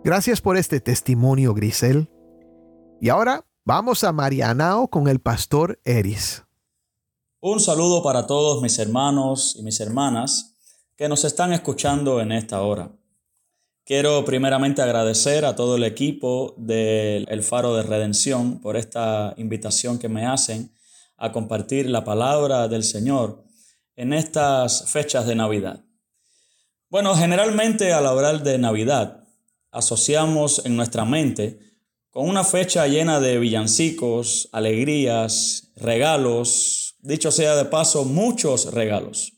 Gracias 0.04 0.42
por 0.42 0.58
este 0.58 0.80
testimonio, 0.80 1.54
Grisel. 1.54 2.10
Y 3.02 3.08
ahora 3.08 3.46
vamos 3.64 4.04
a 4.04 4.12
Marianao 4.12 4.90
con 4.90 5.08
el 5.08 5.22
pastor 5.22 5.80
Eris. 5.86 6.44
Un 7.40 7.62
saludo 7.62 8.04
para 8.04 8.28
todos 8.28 8.62
mis 8.62 8.78
hermanos 8.78 9.56
y 9.58 9.64
mis 9.64 9.80
hermanas 9.80 10.58
que 10.98 11.08
nos 11.08 11.24
están 11.24 11.54
escuchando 11.54 12.20
en 12.20 12.34
esta 12.34 12.62
hora. 12.62 12.92
Quiero 13.86 14.26
primeramente 14.26 14.82
agradecer 14.82 15.46
a 15.46 15.56
todo 15.56 15.78
el 15.78 15.86
equipo 15.86 16.56
del 16.58 17.26
El 17.30 17.42
Faro 17.42 17.74
de 17.74 17.84
Redención 17.84 18.60
por 18.60 18.76
esta 18.76 19.34
invitación 19.38 19.98
que 19.98 20.10
me 20.10 20.26
hacen 20.26 20.76
a 21.16 21.32
compartir 21.32 21.90
la 21.90 22.04
palabra 22.04 22.68
del 22.68 22.84
Señor 22.84 23.46
en 23.96 24.12
estas 24.12 24.92
fechas 24.92 25.26
de 25.26 25.36
Navidad. 25.36 25.86
Bueno, 26.90 27.16
generalmente 27.16 27.94
al 27.94 28.06
hablar 28.06 28.44
de 28.44 28.58
Navidad 28.58 29.24
asociamos 29.72 30.66
en 30.66 30.76
nuestra 30.76 31.06
mente 31.06 31.69
con 32.12 32.28
una 32.28 32.44
fecha 32.44 32.88
llena 32.88 33.20
de 33.20 33.38
villancicos, 33.38 34.50
alegrías, 34.52 35.72
regalos, 35.76 36.96
dicho 37.02 37.32
sea 37.32 37.56
de 37.56 37.66
paso, 37.66 38.04
muchos 38.04 38.74
regalos. 38.74 39.34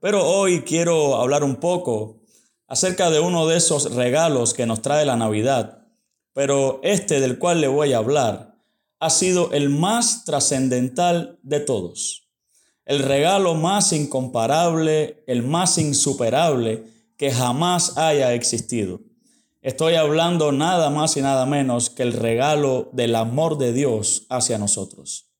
Pero 0.00 0.26
hoy 0.26 0.62
quiero 0.62 1.16
hablar 1.16 1.44
un 1.44 1.56
poco 1.56 2.20
acerca 2.66 3.10
de 3.10 3.20
uno 3.20 3.46
de 3.46 3.56
esos 3.56 3.94
regalos 3.94 4.54
que 4.54 4.66
nos 4.66 4.82
trae 4.82 5.06
la 5.06 5.16
Navidad, 5.16 5.86
pero 6.32 6.80
este 6.82 7.20
del 7.20 7.38
cual 7.38 7.60
le 7.60 7.68
voy 7.68 7.92
a 7.92 7.98
hablar 7.98 8.56
ha 9.00 9.10
sido 9.10 9.52
el 9.52 9.70
más 9.70 10.24
trascendental 10.24 11.38
de 11.42 11.60
todos, 11.60 12.28
el 12.84 13.00
regalo 13.00 13.54
más 13.54 13.92
incomparable, 13.92 15.22
el 15.28 15.44
más 15.44 15.78
insuperable 15.78 16.84
que 17.16 17.30
jamás 17.30 17.96
haya 17.96 18.34
existido. 18.34 19.00
Estoy 19.60 19.94
hablando 19.94 20.52
nada 20.52 20.88
más 20.88 21.16
y 21.16 21.20
nada 21.20 21.44
menos 21.44 21.90
que 21.90 22.04
el 22.04 22.12
regalo 22.12 22.90
del 22.92 23.16
amor 23.16 23.58
de 23.58 23.72
Dios 23.72 24.24
hacia 24.30 24.56
nosotros. 24.56 25.32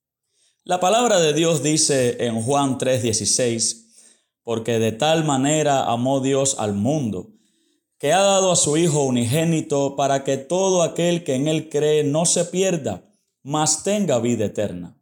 La 0.65 0.81
palabra 0.81 1.21
de 1.21 1.33
Dios 1.33 1.63
dice 1.63 2.27
en 2.27 2.43
Juan 2.43 2.79
3:16, 2.79 3.87
porque 4.43 4.81
de 4.81 4.91
tal 4.91 5.23
manera 5.25 5.85
amó 5.85 6.19
Dios 6.19 6.57
al 6.59 6.75
mundo, 6.75 7.31
que 7.97 8.13
ha 8.13 8.21
dado 8.21 8.51
a 8.51 8.57
su 8.57 8.77
Hijo 8.77 9.05
unigénito 9.05 9.95
para 9.95 10.25
que 10.25 10.37
todo 10.37 10.83
aquel 10.83 11.23
que 11.23 11.37
en 11.37 11.47
Él 11.47 11.69
cree 11.69 12.03
no 12.03 12.27
se 12.27 12.45
pierda, 12.45 13.09
mas 13.45 13.85
tenga 13.85 14.19
vida 14.19 14.47
eterna. 14.47 15.01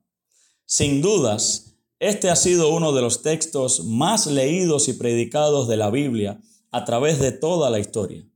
Sin 0.66 1.00
dudas, 1.00 1.78
este 2.00 2.28
ha 2.28 2.36
sido 2.36 2.68
uno 2.68 2.92
de 2.92 3.00
los 3.00 3.22
textos 3.22 3.82
más 3.86 4.26
leídos 4.26 4.88
y 4.88 4.92
predicados 4.92 5.68
de 5.68 5.78
la 5.78 5.88
Biblia 5.88 6.38
a 6.70 6.84
través 6.84 7.18
de 7.18 7.32
toda 7.32 7.70
la 7.70 7.78
historia 7.78 8.26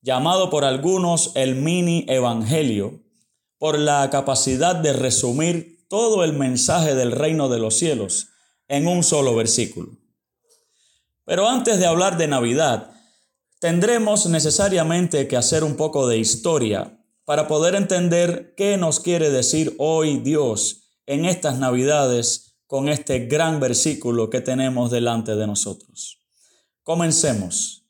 llamado 0.00 0.50
por 0.50 0.64
algunos 0.64 1.32
el 1.34 1.56
mini 1.56 2.04
evangelio, 2.08 3.00
por 3.58 3.78
la 3.78 4.08
capacidad 4.10 4.76
de 4.76 4.92
resumir 4.92 5.86
todo 5.88 6.24
el 6.24 6.32
mensaje 6.32 6.94
del 6.94 7.12
reino 7.12 7.48
de 7.48 7.58
los 7.58 7.76
cielos 7.76 8.28
en 8.68 8.86
un 8.86 9.02
solo 9.02 9.34
versículo. 9.34 9.90
Pero 11.24 11.48
antes 11.48 11.78
de 11.78 11.86
hablar 11.86 12.16
de 12.16 12.28
Navidad, 12.28 12.90
tendremos 13.58 14.26
necesariamente 14.26 15.26
que 15.28 15.36
hacer 15.36 15.64
un 15.64 15.76
poco 15.76 16.06
de 16.06 16.18
historia 16.18 16.98
para 17.24 17.48
poder 17.48 17.74
entender 17.74 18.54
qué 18.56 18.76
nos 18.76 19.00
quiere 19.00 19.30
decir 19.30 19.74
hoy 19.78 20.18
Dios 20.20 20.84
en 21.06 21.24
estas 21.24 21.58
Navidades 21.58 22.56
con 22.66 22.88
este 22.88 23.26
gran 23.26 23.60
versículo 23.60 24.30
que 24.30 24.40
tenemos 24.40 24.90
delante 24.90 25.34
de 25.34 25.46
nosotros. 25.46 26.20
Comencemos. 26.82 27.87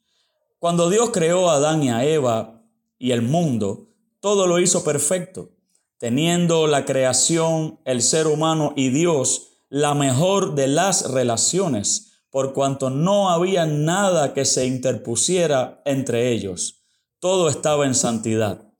Cuando 0.58 0.90
Dios 0.90 1.10
creó 1.10 1.50
a 1.50 1.54
Adán 1.54 1.84
y 1.84 1.90
a 1.90 2.04
Eva 2.04 2.64
y 2.98 3.12
el 3.12 3.22
mundo, 3.22 3.90
todo 4.18 4.48
lo 4.48 4.58
hizo 4.58 4.82
perfecto, 4.82 5.52
teniendo 5.98 6.66
la 6.66 6.84
creación, 6.84 7.78
el 7.84 8.02
ser 8.02 8.26
humano 8.26 8.72
y 8.74 8.90
Dios 8.90 9.50
la 9.68 9.94
mejor 9.94 10.56
de 10.56 10.66
las 10.66 11.12
relaciones, 11.12 12.24
por 12.30 12.54
cuanto 12.54 12.90
no 12.90 13.30
había 13.30 13.66
nada 13.66 14.34
que 14.34 14.44
se 14.44 14.66
interpusiera 14.66 15.80
entre 15.84 16.32
ellos. 16.32 16.82
Todo 17.20 17.48
estaba 17.48 17.86
en 17.86 17.94
santidad, 17.94 18.72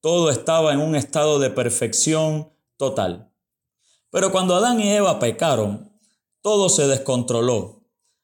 todo 0.00 0.30
estaba 0.30 0.72
en 0.72 0.80
un 0.80 0.96
estado 0.96 1.38
de 1.38 1.50
perfección 1.50 2.50
total. 2.78 3.30
Pero 4.10 4.32
cuando 4.32 4.54
Adán 4.54 4.80
y 4.80 4.90
Eva 4.90 5.18
pecaron, 5.18 5.92
todo 6.40 6.70
se 6.70 6.86
descontroló. 6.86 7.82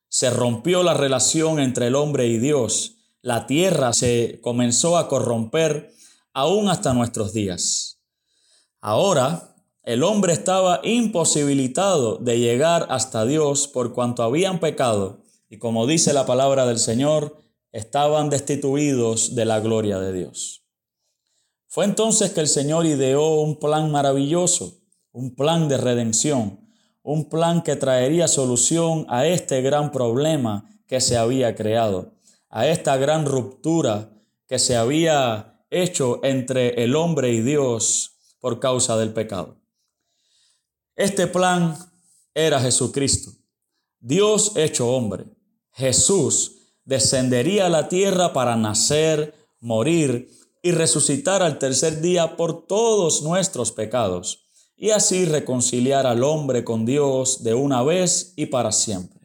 Se 0.09 0.31
rompió 0.31 0.83
la 0.83 0.95
relación 0.95 1.59
entre 1.59 1.89
el 1.89 1.95
hombre 1.95 2.27
y 2.27 2.39
Dios 2.39 3.01
la 3.23 3.47
tierra 3.47 3.93
se 3.93 4.41
comenzó 4.43 4.99
a 4.99 5.09
corromper 5.09 5.93
aún 6.35 6.69
hasta 6.69 6.93
nuestros 6.93 7.33
días. 7.33 8.01
Ahora, 8.81 9.55
el 9.85 10.03
hombre 10.03 10.33
estaba 10.33 10.81
imposibilitado 10.83 12.17
de 12.17 12.41
llegar 12.41 12.87
hasta 12.91 13.25
Dios 13.25 13.69
por 13.69 13.93
cuanto 13.95 14.25
habían 14.25 14.59
pecado 14.59 15.23
y 15.49 15.59
como 15.59 15.87
dice 15.87 16.13
la 16.13 16.27
palabra 16.27 16.67
del 16.67 16.79
Señor, 16.79 17.39
estaban 17.71 18.29
destituidos 18.29 19.35
de 19.35 19.45
la 19.45 19.61
gloria 19.61 19.99
de 19.99 20.13
Dios. 20.13 20.65
Fue 21.69 21.85
entonces 21.85 22.33
que 22.33 22.41
el 22.41 22.49
Señor 22.49 22.87
ideó 22.87 23.41
un 23.41 23.59
plan 23.59 23.91
maravilloso, 23.91 24.81
un 25.13 25.35
plan 25.35 25.69
de 25.69 25.77
redención, 25.77 26.61
un 27.03 27.29
plan 27.29 27.63
que 27.63 27.77
traería 27.77 28.29
solución 28.29 29.07
a 29.09 29.27
este 29.27 29.63
gran 29.63 29.93
problema 29.93 30.69
que 30.87 31.01
se 31.01 31.17
había 31.17 31.55
creado 31.55 32.12
a 32.53 32.69
esta 32.69 32.97
gran 32.99 33.25
ruptura 33.25 34.13
que 34.47 34.59
se 34.59 34.77
había 34.77 35.65
hecho 35.71 36.21
entre 36.23 36.85
el 36.85 36.95
hombre 36.95 37.33
y 37.33 37.41
Dios 37.41 38.19
por 38.41 38.61
causa 38.61 38.97
del 38.99 39.15
pecado. 39.15 39.57
Este 40.95 41.27
plan 41.27 41.75
era 42.35 42.61
Jesucristo, 42.61 43.33
Dios 43.99 44.53
hecho 44.57 44.91
hombre. 44.91 45.25
Jesús 45.73 46.59
descendería 46.85 47.67
a 47.67 47.71
la 47.71 47.89
tierra 47.89 48.35
para 48.35 48.55
nacer, 48.57 49.35
morir 49.61 50.29
y 50.61 50.73
resucitar 50.73 51.43
al 51.43 51.59
tercer 51.59 52.03
día 52.03 52.37
por 52.37 52.67
todos 52.67 53.23
nuestros 53.23 53.73
pecados, 53.73 54.45
y 54.77 54.91
así 54.91 55.25
reconciliar 55.25 56.07
al 56.07 56.23
hombre 56.23 56.65
con 56.65 56.85
Dios 56.85 57.43
de 57.45 57.55
una 57.55 57.83
vez 57.83 58.35
y 58.37 58.47
para 58.47 58.73
siempre. 58.73 59.22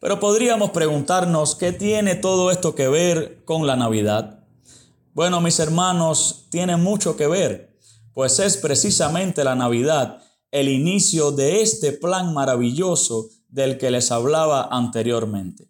Pero 0.00 0.20
podríamos 0.20 0.70
preguntarnos, 0.70 1.56
¿qué 1.56 1.72
tiene 1.72 2.14
todo 2.14 2.52
esto 2.52 2.74
que 2.76 2.86
ver 2.86 3.44
con 3.44 3.66
la 3.66 3.74
Navidad? 3.74 4.44
Bueno, 5.12 5.40
mis 5.40 5.58
hermanos, 5.58 6.46
tiene 6.50 6.76
mucho 6.76 7.16
que 7.16 7.26
ver, 7.26 7.76
pues 8.14 8.38
es 8.38 8.56
precisamente 8.56 9.42
la 9.42 9.56
Navidad 9.56 10.22
el 10.52 10.68
inicio 10.68 11.32
de 11.32 11.62
este 11.62 11.92
plan 11.92 12.32
maravilloso 12.32 13.28
del 13.48 13.76
que 13.76 13.90
les 13.90 14.12
hablaba 14.12 14.68
anteriormente. 14.70 15.68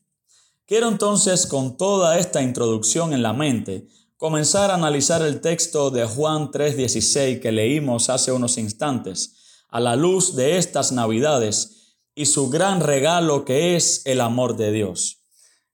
Quiero 0.66 0.88
entonces, 0.88 1.47
con 1.47 1.78
toda 1.78 2.18
esta 2.18 2.42
introducción 2.42 3.14
en 3.14 3.23
la 3.23 3.32
mente, 3.32 3.88
comenzar 4.18 4.70
a 4.70 4.75
analizar 4.75 5.23
el 5.23 5.40
texto 5.40 5.90
de 5.90 6.04
Juan 6.04 6.50
3:16 6.50 7.40
que 7.40 7.50
leímos 7.50 8.11
hace 8.11 8.30
unos 8.30 8.58
instantes, 8.58 9.62
a 9.70 9.80
la 9.80 9.97
luz 9.97 10.37
de 10.37 10.58
estas 10.58 10.92
Navidades 10.92 11.77
y 12.18 12.26
su 12.26 12.50
gran 12.50 12.80
regalo 12.80 13.44
que 13.44 13.76
es 13.76 14.02
el 14.04 14.20
amor 14.20 14.56
de 14.56 14.72
Dios. 14.72 15.22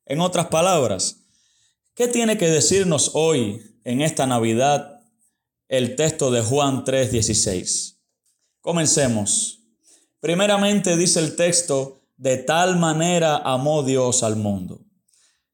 En 0.04 0.20
otras 0.20 0.48
palabras, 0.48 1.24
¿qué 1.94 2.06
tiene 2.06 2.36
que 2.36 2.50
decirnos 2.50 3.12
hoy 3.14 3.62
en 3.82 4.02
esta 4.02 4.26
Navidad 4.26 5.00
el 5.68 5.96
texto 5.96 6.30
de 6.30 6.42
Juan 6.42 6.84
3:16? 6.84 7.98
Comencemos. 8.60 9.60
Primeramente 10.20 10.98
dice 10.98 11.20
el 11.20 11.34
texto, 11.34 12.02
de 12.18 12.36
tal 12.36 12.76
manera 12.76 13.38
amó 13.38 13.82
Dios 13.82 14.22
al 14.22 14.36
mundo. 14.36 14.82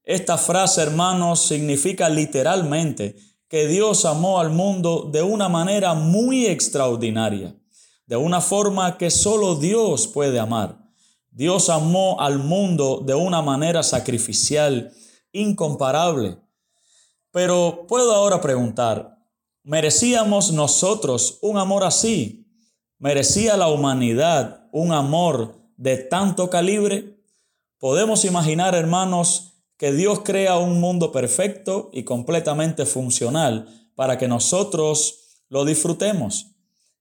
Esta 0.03 0.37
frase, 0.37 0.81
hermanos, 0.81 1.47
significa 1.47 2.09
literalmente 2.09 3.15
que 3.47 3.65
Dios 3.67 4.03
amó 4.03 4.41
al 4.41 4.49
mundo 4.49 5.09
de 5.09 5.21
una 5.21 5.47
manera 5.47 5.93
muy 5.93 6.47
extraordinaria, 6.47 7.55
de 8.07 8.17
una 8.17 8.41
forma 8.41 8.97
que 8.97 9.09
solo 9.09 9.55
Dios 9.55 10.09
puede 10.09 10.37
amar. 10.37 10.80
Dios 11.31 11.69
amó 11.69 12.19
al 12.19 12.39
mundo 12.39 13.01
de 13.05 13.15
una 13.15 13.41
manera 13.41 13.83
sacrificial, 13.83 14.93
incomparable. 15.31 16.37
Pero 17.31 17.85
puedo 17.87 18.13
ahora 18.13 18.41
preguntar, 18.41 19.17
¿merecíamos 19.63 20.51
nosotros 20.51 21.39
un 21.41 21.57
amor 21.57 21.85
así? 21.85 22.45
¿Merecía 22.97 23.55
la 23.55 23.69
humanidad 23.69 24.67
un 24.73 24.91
amor 24.91 25.55
de 25.77 25.97
tanto 25.97 26.49
calibre? 26.49 27.17
Podemos 27.79 28.25
imaginar, 28.25 28.75
hermanos, 28.75 29.53
que 29.77 29.93
Dios 29.93 30.19
crea 30.25 30.57
un 30.57 30.81
mundo 30.81 31.13
perfecto 31.13 31.89
y 31.93 32.03
completamente 32.03 32.85
funcional 32.85 33.89
para 33.95 34.17
que 34.17 34.27
nosotros 34.27 35.43
lo 35.47 35.63
disfrutemos. 35.63 36.47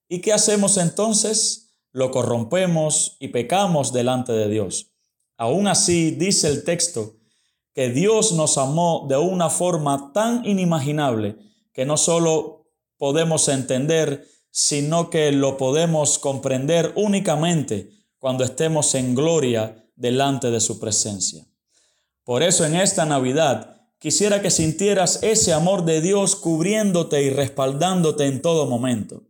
¿Y 0.09 0.21
qué 0.21 0.33
hacemos 0.33 0.77
entonces? 0.77 1.70
Lo 1.93 2.11
corrompemos 2.11 3.17
y 3.21 3.29
pecamos 3.29 3.93
delante 3.93 4.33
de 4.33 4.49
Dios. 4.49 4.93
Aún 5.37 5.69
así, 5.69 6.11
dice 6.11 6.49
el 6.49 6.65
texto, 6.65 7.17
que 7.75 7.91
Dios 7.91 8.33
nos 8.33 8.59
amó 8.59 9.07
de 9.09 9.17
una 9.17 9.49
forma 9.49 10.13
tan 10.13 10.45
inimaginable 10.45 11.37
que 11.73 11.85
no 11.85 11.97
solo 11.97 12.67
podemos 12.99 13.49
entender, 13.49 14.27
sino 14.51 15.09
que 15.11 15.33
lo 15.33 15.57
podemos 15.57 16.19
comprender 16.19 16.93
únicamente 16.97 17.91
cuando 18.19 18.45
estemos 18.45 18.95
en 18.95 19.15
gloria 19.15 19.87
delante 19.97 20.51
de 20.51 20.61
su 20.61 20.79
presencia. 20.79 21.47
Por 22.25 22.43
eso 22.43 22.65
en 22.65 22.75
esta 22.75 23.07
Navidad 23.07 23.81
quisiera 23.99 24.43
que 24.43 24.51
sintieras 24.51 25.23
ese 25.23 25.53
amor 25.53 25.85
de 25.85 26.01
Dios 26.01 26.37
cubriéndote 26.37 27.23
y 27.23 27.31
respaldándote 27.31 28.27
en 28.27 28.43
todo 28.43 28.67
momento. 28.67 29.23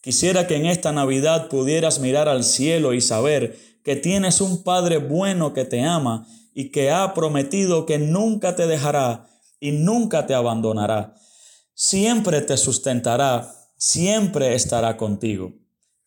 Quisiera 0.00 0.46
que 0.46 0.56
en 0.56 0.66
esta 0.66 0.92
Navidad 0.92 1.48
pudieras 1.48 2.00
mirar 2.00 2.28
al 2.28 2.44
cielo 2.44 2.94
y 2.94 3.00
saber 3.00 3.58
que 3.84 3.96
tienes 3.96 4.40
un 4.40 4.62
Padre 4.62 4.98
bueno 4.98 5.52
que 5.52 5.64
te 5.64 5.82
ama 5.82 6.26
y 6.54 6.70
que 6.70 6.90
ha 6.90 7.12
prometido 7.14 7.86
que 7.86 7.98
nunca 7.98 8.56
te 8.56 8.66
dejará 8.66 9.28
y 9.60 9.72
nunca 9.72 10.26
te 10.26 10.34
abandonará. 10.34 11.14
Siempre 11.74 12.40
te 12.40 12.56
sustentará, 12.56 13.54
siempre 13.76 14.54
estará 14.54 14.96
contigo. 14.96 15.52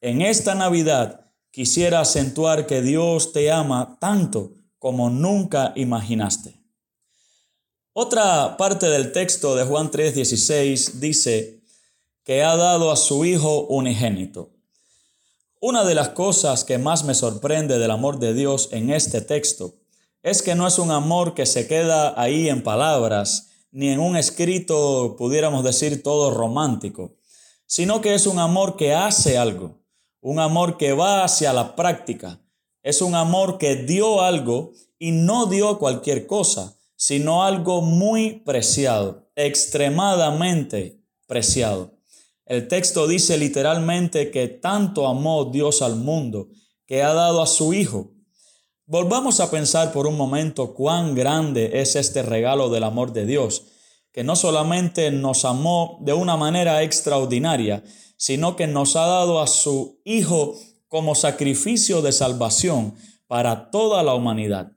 En 0.02 0.22
esta 0.22 0.56
Navidad 0.56 1.32
quisiera 1.52 2.02
acentuar 2.02 2.66
que 2.66 2.82
Dios 2.82 3.32
te 3.32 3.52
ama 3.52 3.98
tanto 4.02 4.54
como 4.80 5.10
nunca 5.10 5.72
imaginaste. 5.76 6.60
Otra 7.94 8.58
parte 8.58 8.88
del 8.88 9.12
texto 9.12 9.56
de 9.56 9.64
Juan 9.64 9.92
3:16 9.92 11.00
dice, 11.00 11.63
que 12.24 12.44
ha 12.44 12.56
dado 12.56 12.92
a 12.92 12.96
su 12.96 13.26
Hijo 13.26 13.66
unigénito. 13.68 14.52
Una 15.60 15.84
de 15.84 15.96
las 15.96 16.10
cosas 16.10 16.64
que 16.64 16.78
más 16.78 17.04
me 17.04 17.14
sorprende 17.14 17.80
del 17.80 17.92
amor 17.92 18.20
de 18.20 18.34
Dios 18.34 18.70
en 18.72 18.90
este 18.90 19.22
texto 19.22 19.76
es 20.22 20.42
que 20.42 20.56
no 20.56 20.68
es 20.68 20.80
un 20.80 20.92
amor 20.92 21.36
que 21.36 21.46
se 21.46 21.68
queda 21.68 22.20
ahí 22.22 22.50
en 22.50 22.64
palabras, 22.64 23.50
ni 23.72 23.90
en 23.90 24.00
un 24.00 24.16
escrito, 24.16 25.16
pudiéramos 25.18 25.64
decir, 25.64 26.04
todo 26.04 26.32
romántico, 26.32 27.16
sino 27.66 28.02
que 28.02 28.14
es 28.14 28.28
un 28.28 28.40
amor 28.40 28.78
que 28.78 28.94
hace 28.94 29.38
algo, 29.38 29.82
un 30.22 30.40
amor 30.40 30.78
que 30.78 30.94
va 30.94 31.24
hacia 31.24 31.52
la 31.54 31.76
práctica, 31.76 32.40
es 32.84 33.02
un 33.02 33.16
amor 33.16 33.58
que 33.58 33.76
dio 33.76 34.22
algo 34.22 34.72
y 35.00 35.12
no 35.12 35.48
dio 35.48 35.80
cualquier 35.80 36.28
cosa, 36.28 36.78
sino 36.96 37.44
algo 37.44 37.82
muy 37.82 38.42
preciado, 38.46 39.30
extremadamente 39.36 41.02
preciado. 41.26 41.93
El 42.54 42.68
texto 42.68 43.08
dice 43.08 43.36
literalmente 43.40 44.30
que 44.30 44.48
tanto 44.48 45.08
amó 45.08 45.46
Dios 45.46 45.82
al 45.82 45.96
mundo 45.96 46.50
que 46.86 47.02
ha 47.02 47.12
dado 47.12 47.42
a 47.42 47.48
su 47.48 47.74
Hijo. 47.74 48.12
Volvamos 48.86 49.40
a 49.40 49.50
pensar 49.50 49.92
por 49.92 50.06
un 50.06 50.16
momento 50.16 50.76
cuán 50.76 51.16
grande 51.16 51.82
es 51.82 51.96
este 51.96 52.22
regalo 52.22 52.70
del 52.70 52.84
amor 52.84 53.12
de 53.12 53.26
Dios, 53.26 53.64
que 54.12 54.24
no 54.24 54.36
solamente 54.36 55.10
nos 55.10 55.46
amó 55.46 55.98
de 56.02 56.14
una 56.14 56.38
manera 56.38 56.84
extraordinaria, 56.84 57.84
sino 58.18 58.56
que 58.56 58.68
nos 58.68 58.96
ha 58.98 59.08
dado 59.08 59.42
a 59.42 59.48
su 59.48 60.00
Hijo 60.06 60.54
como 60.88 61.16
sacrificio 61.16 62.04
de 62.04 62.12
salvación 62.12 62.94
para 63.26 63.72
toda 63.72 64.04
la 64.04 64.14
humanidad. 64.14 64.74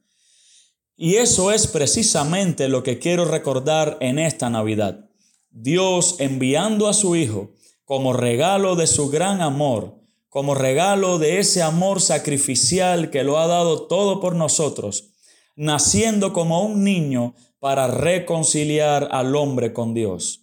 Y 0.96 1.16
eso 1.16 1.52
es 1.52 1.66
precisamente 1.66 2.70
lo 2.70 2.82
que 2.82 2.98
quiero 2.98 3.26
recordar 3.26 3.98
en 4.00 4.18
esta 4.18 4.48
Navidad. 4.48 5.10
Dios 5.50 6.16
enviando 6.20 6.88
a 6.88 6.94
su 6.94 7.16
Hijo 7.16 7.50
como 7.86 8.12
regalo 8.12 8.74
de 8.74 8.88
su 8.88 9.08
gran 9.08 9.40
amor, 9.40 9.94
como 10.28 10.54
regalo 10.54 11.18
de 11.18 11.38
ese 11.38 11.62
amor 11.62 12.02
sacrificial 12.02 13.10
que 13.10 13.22
lo 13.22 13.38
ha 13.38 13.46
dado 13.46 13.86
todo 13.86 14.20
por 14.20 14.34
nosotros, 14.34 15.14
naciendo 15.54 16.32
como 16.32 16.62
un 16.62 16.82
niño 16.82 17.34
para 17.60 17.86
reconciliar 17.86 19.08
al 19.12 19.34
hombre 19.36 19.72
con 19.72 19.94
Dios. 19.94 20.42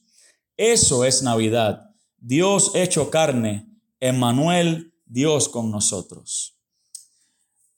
Eso 0.55 1.03
es 1.03 1.21
Navidad, 1.21 1.91
Dios 2.17 2.71
hecho 2.75 3.09
carne, 3.09 3.67
Emmanuel, 3.99 4.93
Dios 5.05 5.49
con 5.49 5.69
nosotros. 5.69 6.57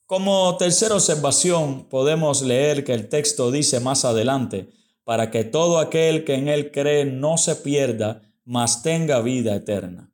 Como 0.06 0.56
tercera 0.58 0.94
observación, 0.94 1.88
podemos 1.88 2.40
leer 2.42 2.84
que 2.84 2.94
el 2.94 3.08
texto 3.08 3.50
dice 3.50 3.80
más 3.80 4.04
adelante, 4.04 4.70
para 5.02 5.32
que 5.32 5.42
todo 5.42 5.80
aquel 5.80 6.24
que 6.24 6.34
en 6.34 6.46
él 6.46 6.70
cree 6.70 7.04
no 7.04 7.36
se 7.36 7.56
pierda, 7.56 8.22
mas 8.46 8.82
tenga 8.82 9.20
vida 9.20 9.54
eterna. 9.54 10.10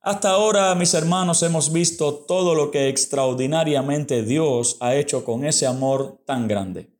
Hasta 0.00 0.30
ahora, 0.30 0.74
mis 0.74 0.92
hermanos, 0.92 1.42
hemos 1.42 1.72
visto 1.72 2.14
todo 2.14 2.54
lo 2.54 2.70
que 2.70 2.88
extraordinariamente 2.88 4.22
Dios 4.22 4.76
ha 4.80 4.94
hecho 4.94 5.24
con 5.24 5.46
ese 5.46 5.66
amor 5.66 6.22
tan 6.26 6.46
grande. 6.46 6.90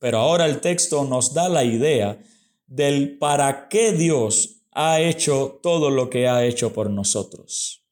Pero 0.00 0.18
ahora 0.18 0.46
el 0.46 0.60
texto 0.60 1.04
nos 1.04 1.32
da 1.32 1.48
la 1.48 1.62
idea 1.62 2.20
del 2.66 3.18
para 3.18 3.68
qué 3.68 3.92
Dios 3.92 4.64
ha 4.72 5.00
hecho 5.00 5.60
todo 5.62 5.90
lo 5.90 6.10
que 6.10 6.26
ha 6.26 6.44
hecho 6.44 6.72
por 6.72 6.90
nosotros. 6.90 7.84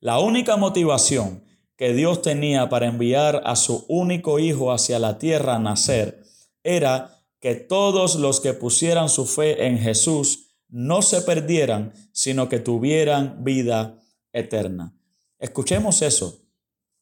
La 0.00 0.18
única 0.18 0.56
motivación 0.56 1.44
que 1.76 1.92
Dios 1.94 2.20
tenía 2.20 2.68
para 2.68 2.86
enviar 2.86 3.42
a 3.44 3.54
su 3.54 3.84
único 3.88 4.40
hijo 4.40 4.72
hacia 4.72 4.98
la 4.98 5.18
tierra 5.18 5.54
a 5.54 5.60
nacer 5.60 6.24
era 6.64 7.22
que 7.38 7.54
todos 7.54 8.16
los 8.16 8.40
que 8.40 8.54
pusieran 8.54 9.08
su 9.08 9.24
fe 9.24 9.66
en 9.66 9.78
Jesús 9.78 10.49
no 10.70 11.02
se 11.02 11.22
perdieran, 11.22 11.92
sino 12.12 12.48
que 12.48 12.58
tuvieran 12.58 13.44
vida 13.44 14.00
eterna. 14.32 14.94
Escuchemos 15.38 16.02
eso. 16.02 16.42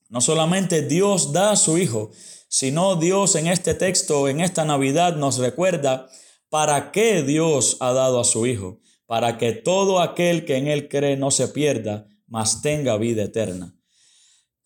No 0.09 0.21
solamente 0.21 0.83
Dios 0.83 1.33
da 1.33 1.53
a 1.53 1.57
su 1.57 1.79
Hijo, 1.79 2.11
sino 2.49 2.97
Dios 2.97 3.35
en 3.35 3.47
este 3.47 3.75
texto, 3.75 4.29
en 4.29 4.41
esta 4.41 4.65
Navidad, 4.65 5.17
nos 5.17 5.39
recuerda 5.39 6.09
¿Para 6.51 6.93
qué 6.93 7.23
Dios 7.23 7.77
ha 7.81 7.93
dado 7.93 8.21
a 8.21 8.25
su 8.25 8.47
Hijo? 8.47 8.81
Para 9.07 9.37
que 9.37 9.53
todo 9.53 10.01
aquel 10.01 10.47
que 10.47 10.57
en 10.57 10.67
Él 10.67 10.89
cree 10.89 11.17
no 11.17 11.31
se 11.31 11.49
pierda, 11.49 12.07
mas 12.27 12.63
tenga 12.63 12.97
vida 12.97 13.25
eterna. 13.25 13.75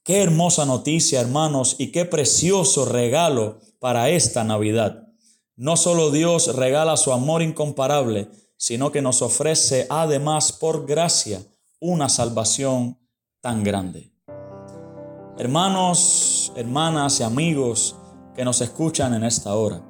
Qué 0.04 0.22
hermosa 0.22 0.64
noticia, 0.64 1.20
hermanos, 1.20 1.76
y 1.78 1.90
qué 1.90 2.04
precioso 2.04 2.84
regalo 2.84 3.58
para 3.80 4.10
esta 4.10 4.44
Navidad. 4.44 5.08
No 5.56 5.76
solo 5.76 6.10
Dios 6.10 6.54
regala 6.54 6.96
su 6.96 7.12
amor 7.12 7.42
incomparable, 7.42 8.28
sino 8.62 8.92
que 8.92 9.03
nos 9.03 9.22
ofrece 9.22 9.88
además 9.90 10.53
por 10.53 10.87
gracia 10.87 11.42
una 11.81 12.09
salvación 12.09 12.96
tan 13.40 13.64
grande. 13.64 14.12
Hermanos, 15.37 16.53
hermanas 16.55 17.18
y 17.18 17.25
amigos 17.25 17.96
que 18.37 18.44
nos 18.44 18.61
escuchan 18.61 19.14
en 19.14 19.25
esta 19.25 19.53
hora, 19.57 19.83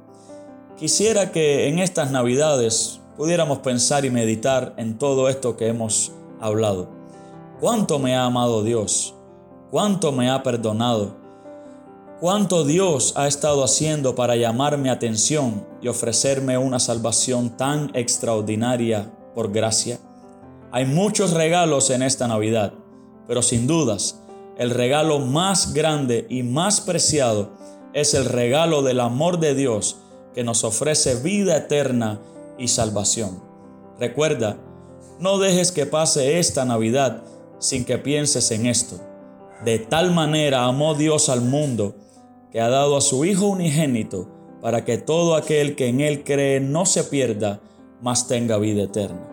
quisiera 0.79 1.33
que 1.33 1.69
en 1.69 1.81
estas 1.81 2.11
Navidades 2.11 3.03
pudiéramos 3.19 3.59
pensar 3.59 4.07
y 4.07 4.11
meditar 4.11 4.73
en 4.79 4.97
todo 4.97 5.29
esto 5.29 5.59
que 5.59 5.67
hemos 5.67 6.13
hablado. 6.41 6.89
¿Cuánto 7.61 7.99
me 7.99 8.17
ha 8.17 8.25
amado 8.25 8.63
Dios? 8.63 9.15
¿Cuánto 9.71 10.13
me 10.13 10.31
ha 10.31 10.43
perdonado? 10.43 11.21
cuánto 12.23 12.63
Dios 12.63 13.15
ha 13.17 13.27
estado 13.27 13.65
haciendo 13.65 14.15
para 14.15 14.37
llamar 14.37 14.79
mi 14.79 14.89
atención 14.89 15.67
y 15.83 15.89
ofrecerme 15.89 16.57
una 16.57 16.79
salvación 16.79 17.57
tan 17.57 17.91
extraordinaria 17.95 19.13
por 19.35 19.53
gracia. 19.53 19.99
Hay 20.71 20.87
muchos 20.87 21.33
regalos 21.33 21.91
en 21.91 22.03
esta 22.03 22.29
Navidad, 22.29 22.73
pero 23.27 23.43
sin 23.43 23.67
dudas, 23.67 24.21
el 24.57 24.71
regalo 24.71 25.19
más 25.19 25.75
grande 25.75 26.27
y 26.31 26.45
más 26.45 26.81
preciado 26.81 27.51
es 27.93 28.15
el 28.15 28.25
regalo 28.25 28.83
del 28.83 29.01
amor 29.01 29.39
de 29.41 29.55
Dios 29.55 29.99
que 30.35 30.45
nos 30.45 30.65
ofrece 30.65 31.17
vida 31.17 31.57
eterna 31.57 32.21
y 32.59 32.69
salvación. 32.69 33.43
Recuerda, 33.99 34.59
no 35.19 35.39
dejes 35.39 35.73
que 35.73 35.87
pase 35.87 36.39
esta 36.39 36.65
Navidad 36.65 37.23
sin 37.59 37.85
que 37.85 37.99
pienses 37.99 38.51
en 38.51 38.67
esto. 38.67 39.01
De 39.65 39.79
tal 39.79 40.13
manera 40.13 40.65
amó 40.65 40.95
Dios 40.95 41.29
al 41.29 41.43
mundo 41.43 41.95
que 42.51 42.61
ha 42.61 42.69
dado 42.69 42.97
a 42.97 43.01
su 43.01 43.25
Hijo 43.25 43.47
unigénito, 43.47 44.29
para 44.63 44.85
que 44.85 44.97
todo 44.97 45.35
aquel 45.35 45.75
que 45.75 45.89
en 45.89 46.01
Él 46.01 46.23
cree 46.23 46.61
no 46.61 46.87
se 46.87 47.03
pierda, 47.03 47.61
mas 48.01 48.29
tenga 48.29 48.59
vida 48.59 48.85
eterna. 48.85 49.27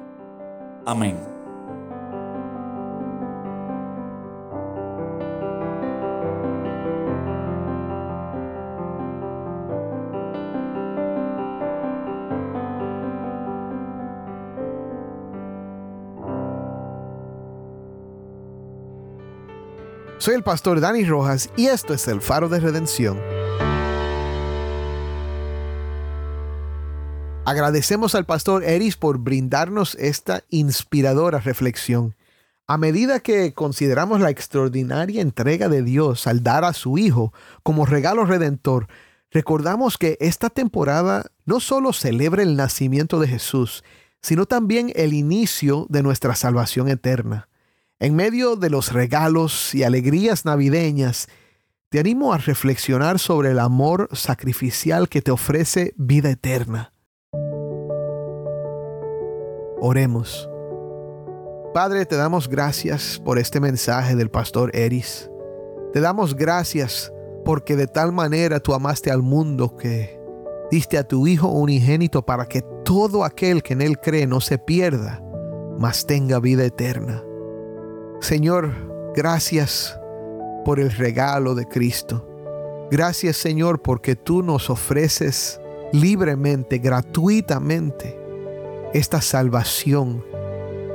Amén. 0.88 1.20
Soy 20.18 20.34
el 20.34 20.44
pastor 20.44 20.82
Dani 20.82 21.06
Rojas 21.06 21.50
y 21.56 21.68
esto 21.68 21.94
es 21.94 22.08
el 22.08 22.20
faro 22.20 22.50
de 22.50 22.60
redención. 22.60 23.39
Agradecemos 27.50 28.14
al 28.14 28.28
pastor 28.28 28.64
Eris 28.64 28.96
por 28.96 29.18
brindarnos 29.18 29.96
esta 29.96 30.44
inspiradora 30.50 31.40
reflexión. 31.40 32.16
A 32.68 32.78
medida 32.78 33.22
que 33.22 33.56
consideramos 33.56 34.22
la 34.22 34.30
extraordinaria 34.30 35.20
entrega 35.20 35.68
de 35.68 35.82
Dios 35.82 36.28
al 36.28 36.44
dar 36.44 36.64
a 36.64 36.74
su 36.74 37.00
Hijo 37.00 37.34
como 37.64 37.88
regalo 37.88 38.24
redentor, 38.26 38.88
recordamos 39.32 39.98
que 39.98 40.16
esta 40.20 40.52
temporada 40.52 41.32
no 41.46 41.60
solo 41.60 41.92
celebra 41.92 42.44
el 42.44 42.56
nacimiento 42.56 43.20
de 43.20 43.28
Jesús, 43.30 43.84
sino 44.22 44.46
también 44.46 44.92
el 44.94 45.14
inicio 45.14 45.88
de 45.90 46.04
nuestra 46.04 46.36
salvación 46.36 46.88
eterna. 46.88 47.50
En 47.98 48.16
medio 48.16 48.58
de 48.58 48.70
los 48.70 48.94
regalos 48.94 49.74
y 49.74 49.82
alegrías 49.82 50.46
navideñas, 50.46 51.30
te 51.90 52.00
animo 52.00 52.32
a 52.32 52.38
reflexionar 52.38 53.18
sobre 53.18 53.50
el 53.50 53.58
amor 53.58 54.08
sacrificial 54.14 55.10
que 55.10 55.24
te 55.24 55.32
ofrece 55.32 55.96
vida 55.98 56.30
eterna. 56.30 56.94
Oremos. 59.82 60.50
Padre, 61.74 62.06
te 62.06 62.16
damos 62.16 62.50
gracias 62.50 63.22
por 63.24 63.40
este 63.40 63.60
mensaje 63.60 64.16
del 64.16 64.30
pastor 64.30 64.76
Eris. 64.76 65.30
Te 65.94 66.02
damos 66.02 66.36
gracias 66.36 67.14
porque 67.46 67.76
de 67.76 67.88
tal 67.88 68.12
manera 68.12 68.60
tú 68.60 68.74
amaste 68.74 69.10
al 69.10 69.22
mundo 69.22 69.78
que 69.78 70.20
diste 70.70 70.98
a 70.98 71.08
tu 71.08 71.28
Hijo 71.28 71.48
unigénito 71.48 72.26
para 72.26 72.46
que 72.46 72.62
todo 72.84 73.24
aquel 73.24 73.64
que 73.64 73.74
en 73.74 73.82
Él 73.82 74.00
cree 74.00 74.28
no 74.28 74.42
se 74.42 74.58
pierda, 74.58 75.24
mas 75.78 76.06
tenga 76.06 76.40
vida 76.40 76.66
eterna. 76.66 77.24
Señor, 78.20 78.74
gracias 79.16 79.98
por 80.66 80.80
el 80.80 80.92
regalo 80.92 81.56
de 81.56 81.66
Cristo. 81.66 82.28
Gracias 82.92 83.38
Señor 83.38 83.82
porque 83.82 84.16
tú 84.16 84.44
nos 84.44 84.70
ofreces 84.70 85.62
libremente, 85.94 86.80
gratuitamente, 86.80 88.19
esta 88.94 89.22
salvación 89.22 90.24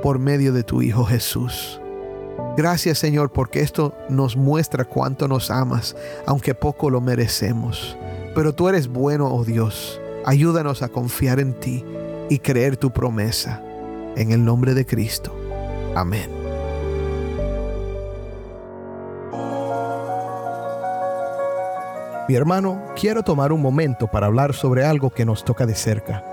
por 0.03 0.19
medio 0.19 0.53
de 0.53 0.65
tu 0.65 0.83
Hijo 0.83 1.05
Jesús. 1.05 1.81
Gracias 2.57 2.99
Señor 2.99 3.33
porque 3.33 3.61
esto 3.61 3.95
nos 4.09 4.37
muestra 4.37 4.85
cuánto 4.85 5.29
nos 5.29 5.51
amas, 5.51 5.97
aunque 6.27 6.55
poco 6.55 6.91
lo 6.91 7.01
merecemos. 7.01 7.97
Pero 8.35 8.53
tú 8.53 8.69
eres 8.69 8.89
bueno, 8.89 9.33
oh 9.33 9.45
Dios. 9.45 10.01
Ayúdanos 10.25 10.83
a 10.83 10.89
confiar 10.89 11.39
en 11.39 11.55
ti 11.55 11.85
y 12.29 12.39
creer 12.39 12.77
tu 12.77 12.91
promesa. 12.93 13.63
En 14.17 14.31
el 14.31 14.45
nombre 14.45 14.75
de 14.75 14.87
Cristo. 14.87 15.35
Amén. 15.95 16.31
Mi 22.29 22.37
hermano, 22.37 22.83
quiero 22.99 23.23
tomar 23.23 23.53
un 23.53 23.61
momento 23.61 24.07
para 24.07 24.27
hablar 24.27 24.55
sobre 24.55 24.85
algo 24.85 25.11
que 25.11 25.27
nos 25.27 25.45
toca 25.45 25.67
de 25.67 25.75
cerca. 25.75 26.25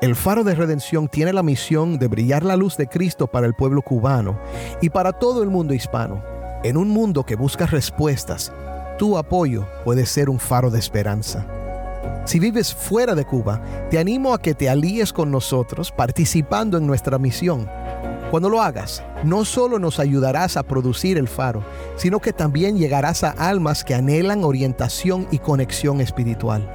El 0.00 0.14
Faro 0.14 0.44
de 0.44 0.54
Redención 0.54 1.08
tiene 1.08 1.32
la 1.32 1.42
misión 1.42 1.98
de 1.98 2.06
brillar 2.06 2.44
la 2.44 2.56
luz 2.56 2.76
de 2.76 2.86
Cristo 2.86 3.26
para 3.26 3.46
el 3.46 3.54
pueblo 3.54 3.82
cubano 3.82 4.38
y 4.80 4.90
para 4.90 5.12
todo 5.12 5.42
el 5.42 5.50
mundo 5.50 5.74
hispano. 5.74 6.22
En 6.62 6.76
un 6.76 6.88
mundo 6.88 7.24
que 7.24 7.34
busca 7.34 7.66
respuestas, 7.66 8.52
tu 8.96 9.18
apoyo 9.18 9.66
puede 9.84 10.06
ser 10.06 10.30
un 10.30 10.38
faro 10.38 10.70
de 10.70 10.78
esperanza. 10.78 11.44
Si 12.26 12.38
vives 12.38 12.72
fuera 12.72 13.16
de 13.16 13.24
Cuba, 13.24 13.60
te 13.90 13.98
animo 13.98 14.34
a 14.34 14.40
que 14.40 14.54
te 14.54 14.68
alíes 14.68 15.12
con 15.12 15.32
nosotros 15.32 15.90
participando 15.90 16.78
en 16.78 16.86
nuestra 16.86 17.18
misión 17.18 17.68
cuando 18.30 18.50
lo 18.50 18.60
hagas, 18.60 19.02
no 19.24 19.46
solo 19.46 19.78
nos 19.78 19.98
ayudarás 19.98 20.58
a 20.58 20.62
producir 20.62 21.16
el 21.16 21.28
faro, 21.28 21.64
sino 21.96 22.20
que 22.20 22.34
también 22.34 22.76
llegarás 22.76 23.24
a 23.24 23.30
almas 23.30 23.84
que 23.84 23.94
anhelan 23.94 24.44
orientación 24.44 25.26
y 25.30 25.38
conexión 25.38 26.02
espiritual. 26.02 26.68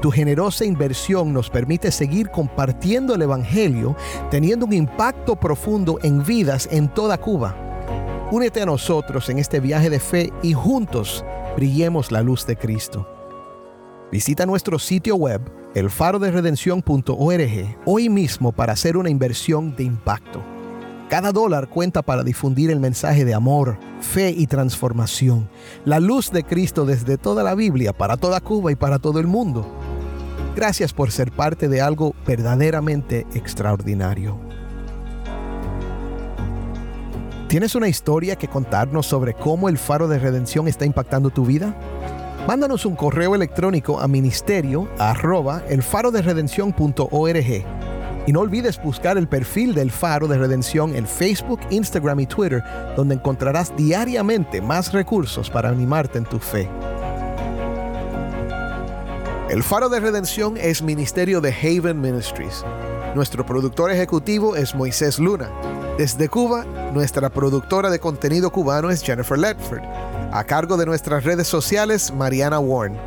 Tu 0.00 0.12
generosa 0.12 0.64
inversión 0.64 1.32
nos 1.32 1.50
permite 1.50 1.90
seguir 1.90 2.30
compartiendo 2.30 3.14
el 3.14 3.22
Evangelio, 3.22 3.96
teniendo 4.30 4.66
un 4.66 4.72
impacto 4.72 5.34
profundo 5.34 5.98
en 6.02 6.24
vidas 6.24 6.68
en 6.70 6.88
toda 6.88 7.18
Cuba. 7.18 7.56
Únete 8.30 8.62
a 8.62 8.66
nosotros 8.66 9.28
en 9.28 9.38
este 9.38 9.58
viaje 9.58 9.90
de 9.90 9.98
fe 9.98 10.32
y 10.42 10.52
juntos 10.52 11.24
brillemos 11.56 12.12
la 12.12 12.22
luz 12.22 12.46
de 12.46 12.56
Cristo. 12.56 13.08
Visita 14.12 14.46
nuestro 14.46 14.78
sitio 14.78 15.16
web, 15.16 15.40
elfaroderedención.org, 15.74 17.78
hoy 17.84 18.08
mismo 18.08 18.52
para 18.52 18.74
hacer 18.74 18.96
una 18.96 19.10
inversión 19.10 19.74
de 19.74 19.82
impacto. 19.82 20.44
Cada 21.08 21.32
dólar 21.32 21.68
cuenta 21.68 22.02
para 22.02 22.22
difundir 22.22 22.70
el 22.70 22.80
mensaje 22.80 23.24
de 23.24 23.32
amor, 23.32 23.78
fe 24.00 24.30
y 24.30 24.46
transformación. 24.46 25.48
La 25.86 26.00
luz 26.00 26.30
de 26.30 26.44
Cristo 26.44 26.84
desde 26.84 27.16
toda 27.16 27.42
la 27.42 27.54
Biblia, 27.54 27.94
para 27.94 28.18
toda 28.18 28.42
Cuba 28.42 28.72
y 28.72 28.76
para 28.76 28.98
todo 28.98 29.18
el 29.18 29.26
mundo. 29.26 29.66
Gracias 30.58 30.92
por 30.92 31.12
ser 31.12 31.30
parte 31.30 31.68
de 31.68 31.80
algo 31.80 32.16
verdaderamente 32.26 33.28
extraordinario. 33.32 34.40
¿Tienes 37.46 37.76
una 37.76 37.86
historia 37.86 38.34
que 38.34 38.48
contarnos 38.48 39.06
sobre 39.06 39.34
cómo 39.34 39.68
el 39.68 39.78
faro 39.78 40.08
de 40.08 40.18
redención 40.18 40.66
está 40.66 40.84
impactando 40.84 41.30
tu 41.30 41.44
vida? 41.44 41.76
Mándanos 42.48 42.86
un 42.86 42.96
correo 42.96 43.36
electrónico 43.36 44.00
a 44.00 44.08
ministerio 44.08 44.88
y 48.26 48.32
no 48.32 48.40
olvides 48.40 48.82
buscar 48.82 49.16
el 49.16 49.28
perfil 49.28 49.76
del 49.76 49.92
Faro 49.92 50.26
de 50.26 50.38
Redención 50.38 50.96
en 50.96 51.06
Facebook, 51.06 51.60
Instagram 51.70 52.18
y 52.18 52.26
Twitter, 52.26 52.64
donde 52.96 53.14
encontrarás 53.14 53.72
diariamente 53.76 54.60
más 54.60 54.92
recursos 54.92 55.50
para 55.50 55.68
animarte 55.68 56.18
en 56.18 56.24
tu 56.24 56.40
fe. 56.40 56.68
El 59.50 59.62
Faro 59.62 59.88
de 59.88 59.98
Redención 59.98 60.58
es 60.58 60.82
ministerio 60.82 61.40
de 61.40 61.50
Haven 61.50 61.98
Ministries. 62.02 62.66
Nuestro 63.14 63.46
productor 63.46 63.90
ejecutivo 63.90 64.56
es 64.56 64.74
Moisés 64.74 65.18
Luna. 65.18 65.50
Desde 65.96 66.28
Cuba, 66.28 66.66
nuestra 66.92 67.30
productora 67.30 67.88
de 67.88 67.98
contenido 67.98 68.50
cubano 68.50 68.90
es 68.90 69.02
Jennifer 69.02 69.38
Ledford. 69.38 69.80
A 70.32 70.44
cargo 70.44 70.76
de 70.76 70.84
nuestras 70.84 71.24
redes 71.24 71.48
sociales, 71.48 72.12
Mariana 72.12 72.58
Warren. 72.58 72.98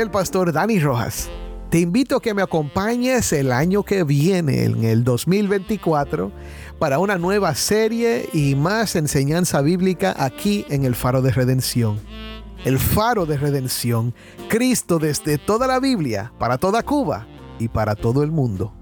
El 0.00 0.12
pastor 0.12 0.52
Dani 0.52 0.78
Rojas. 0.78 1.28
Te 1.70 1.80
invito 1.80 2.16
a 2.16 2.22
que 2.22 2.32
me 2.32 2.40
acompañes 2.40 3.32
el 3.32 3.50
año 3.50 3.82
que 3.82 4.04
viene, 4.04 4.62
en 4.64 4.84
el 4.84 5.02
2024, 5.02 6.30
para 6.78 7.00
una 7.00 7.18
nueva 7.18 7.52
serie 7.56 8.28
y 8.32 8.54
más 8.54 8.94
enseñanza 8.94 9.60
bíblica 9.60 10.14
aquí 10.16 10.64
en 10.68 10.84
el 10.84 10.94
Faro 10.94 11.20
de 11.20 11.32
Redención. 11.32 11.98
El 12.64 12.78
Faro 12.78 13.26
de 13.26 13.38
Redención, 13.38 14.14
Cristo 14.48 15.00
desde 15.00 15.36
toda 15.36 15.66
la 15.66 15.80
Biblia, 15.80 16.32
para 16.38 16.58
toda 16.58 16.84
Cuba 16.84 17.26
y 17.58 17.66
para 17.66 17.96
todo 17.96 18.22
el 18.22 18.30
mundo. 18.30 18.77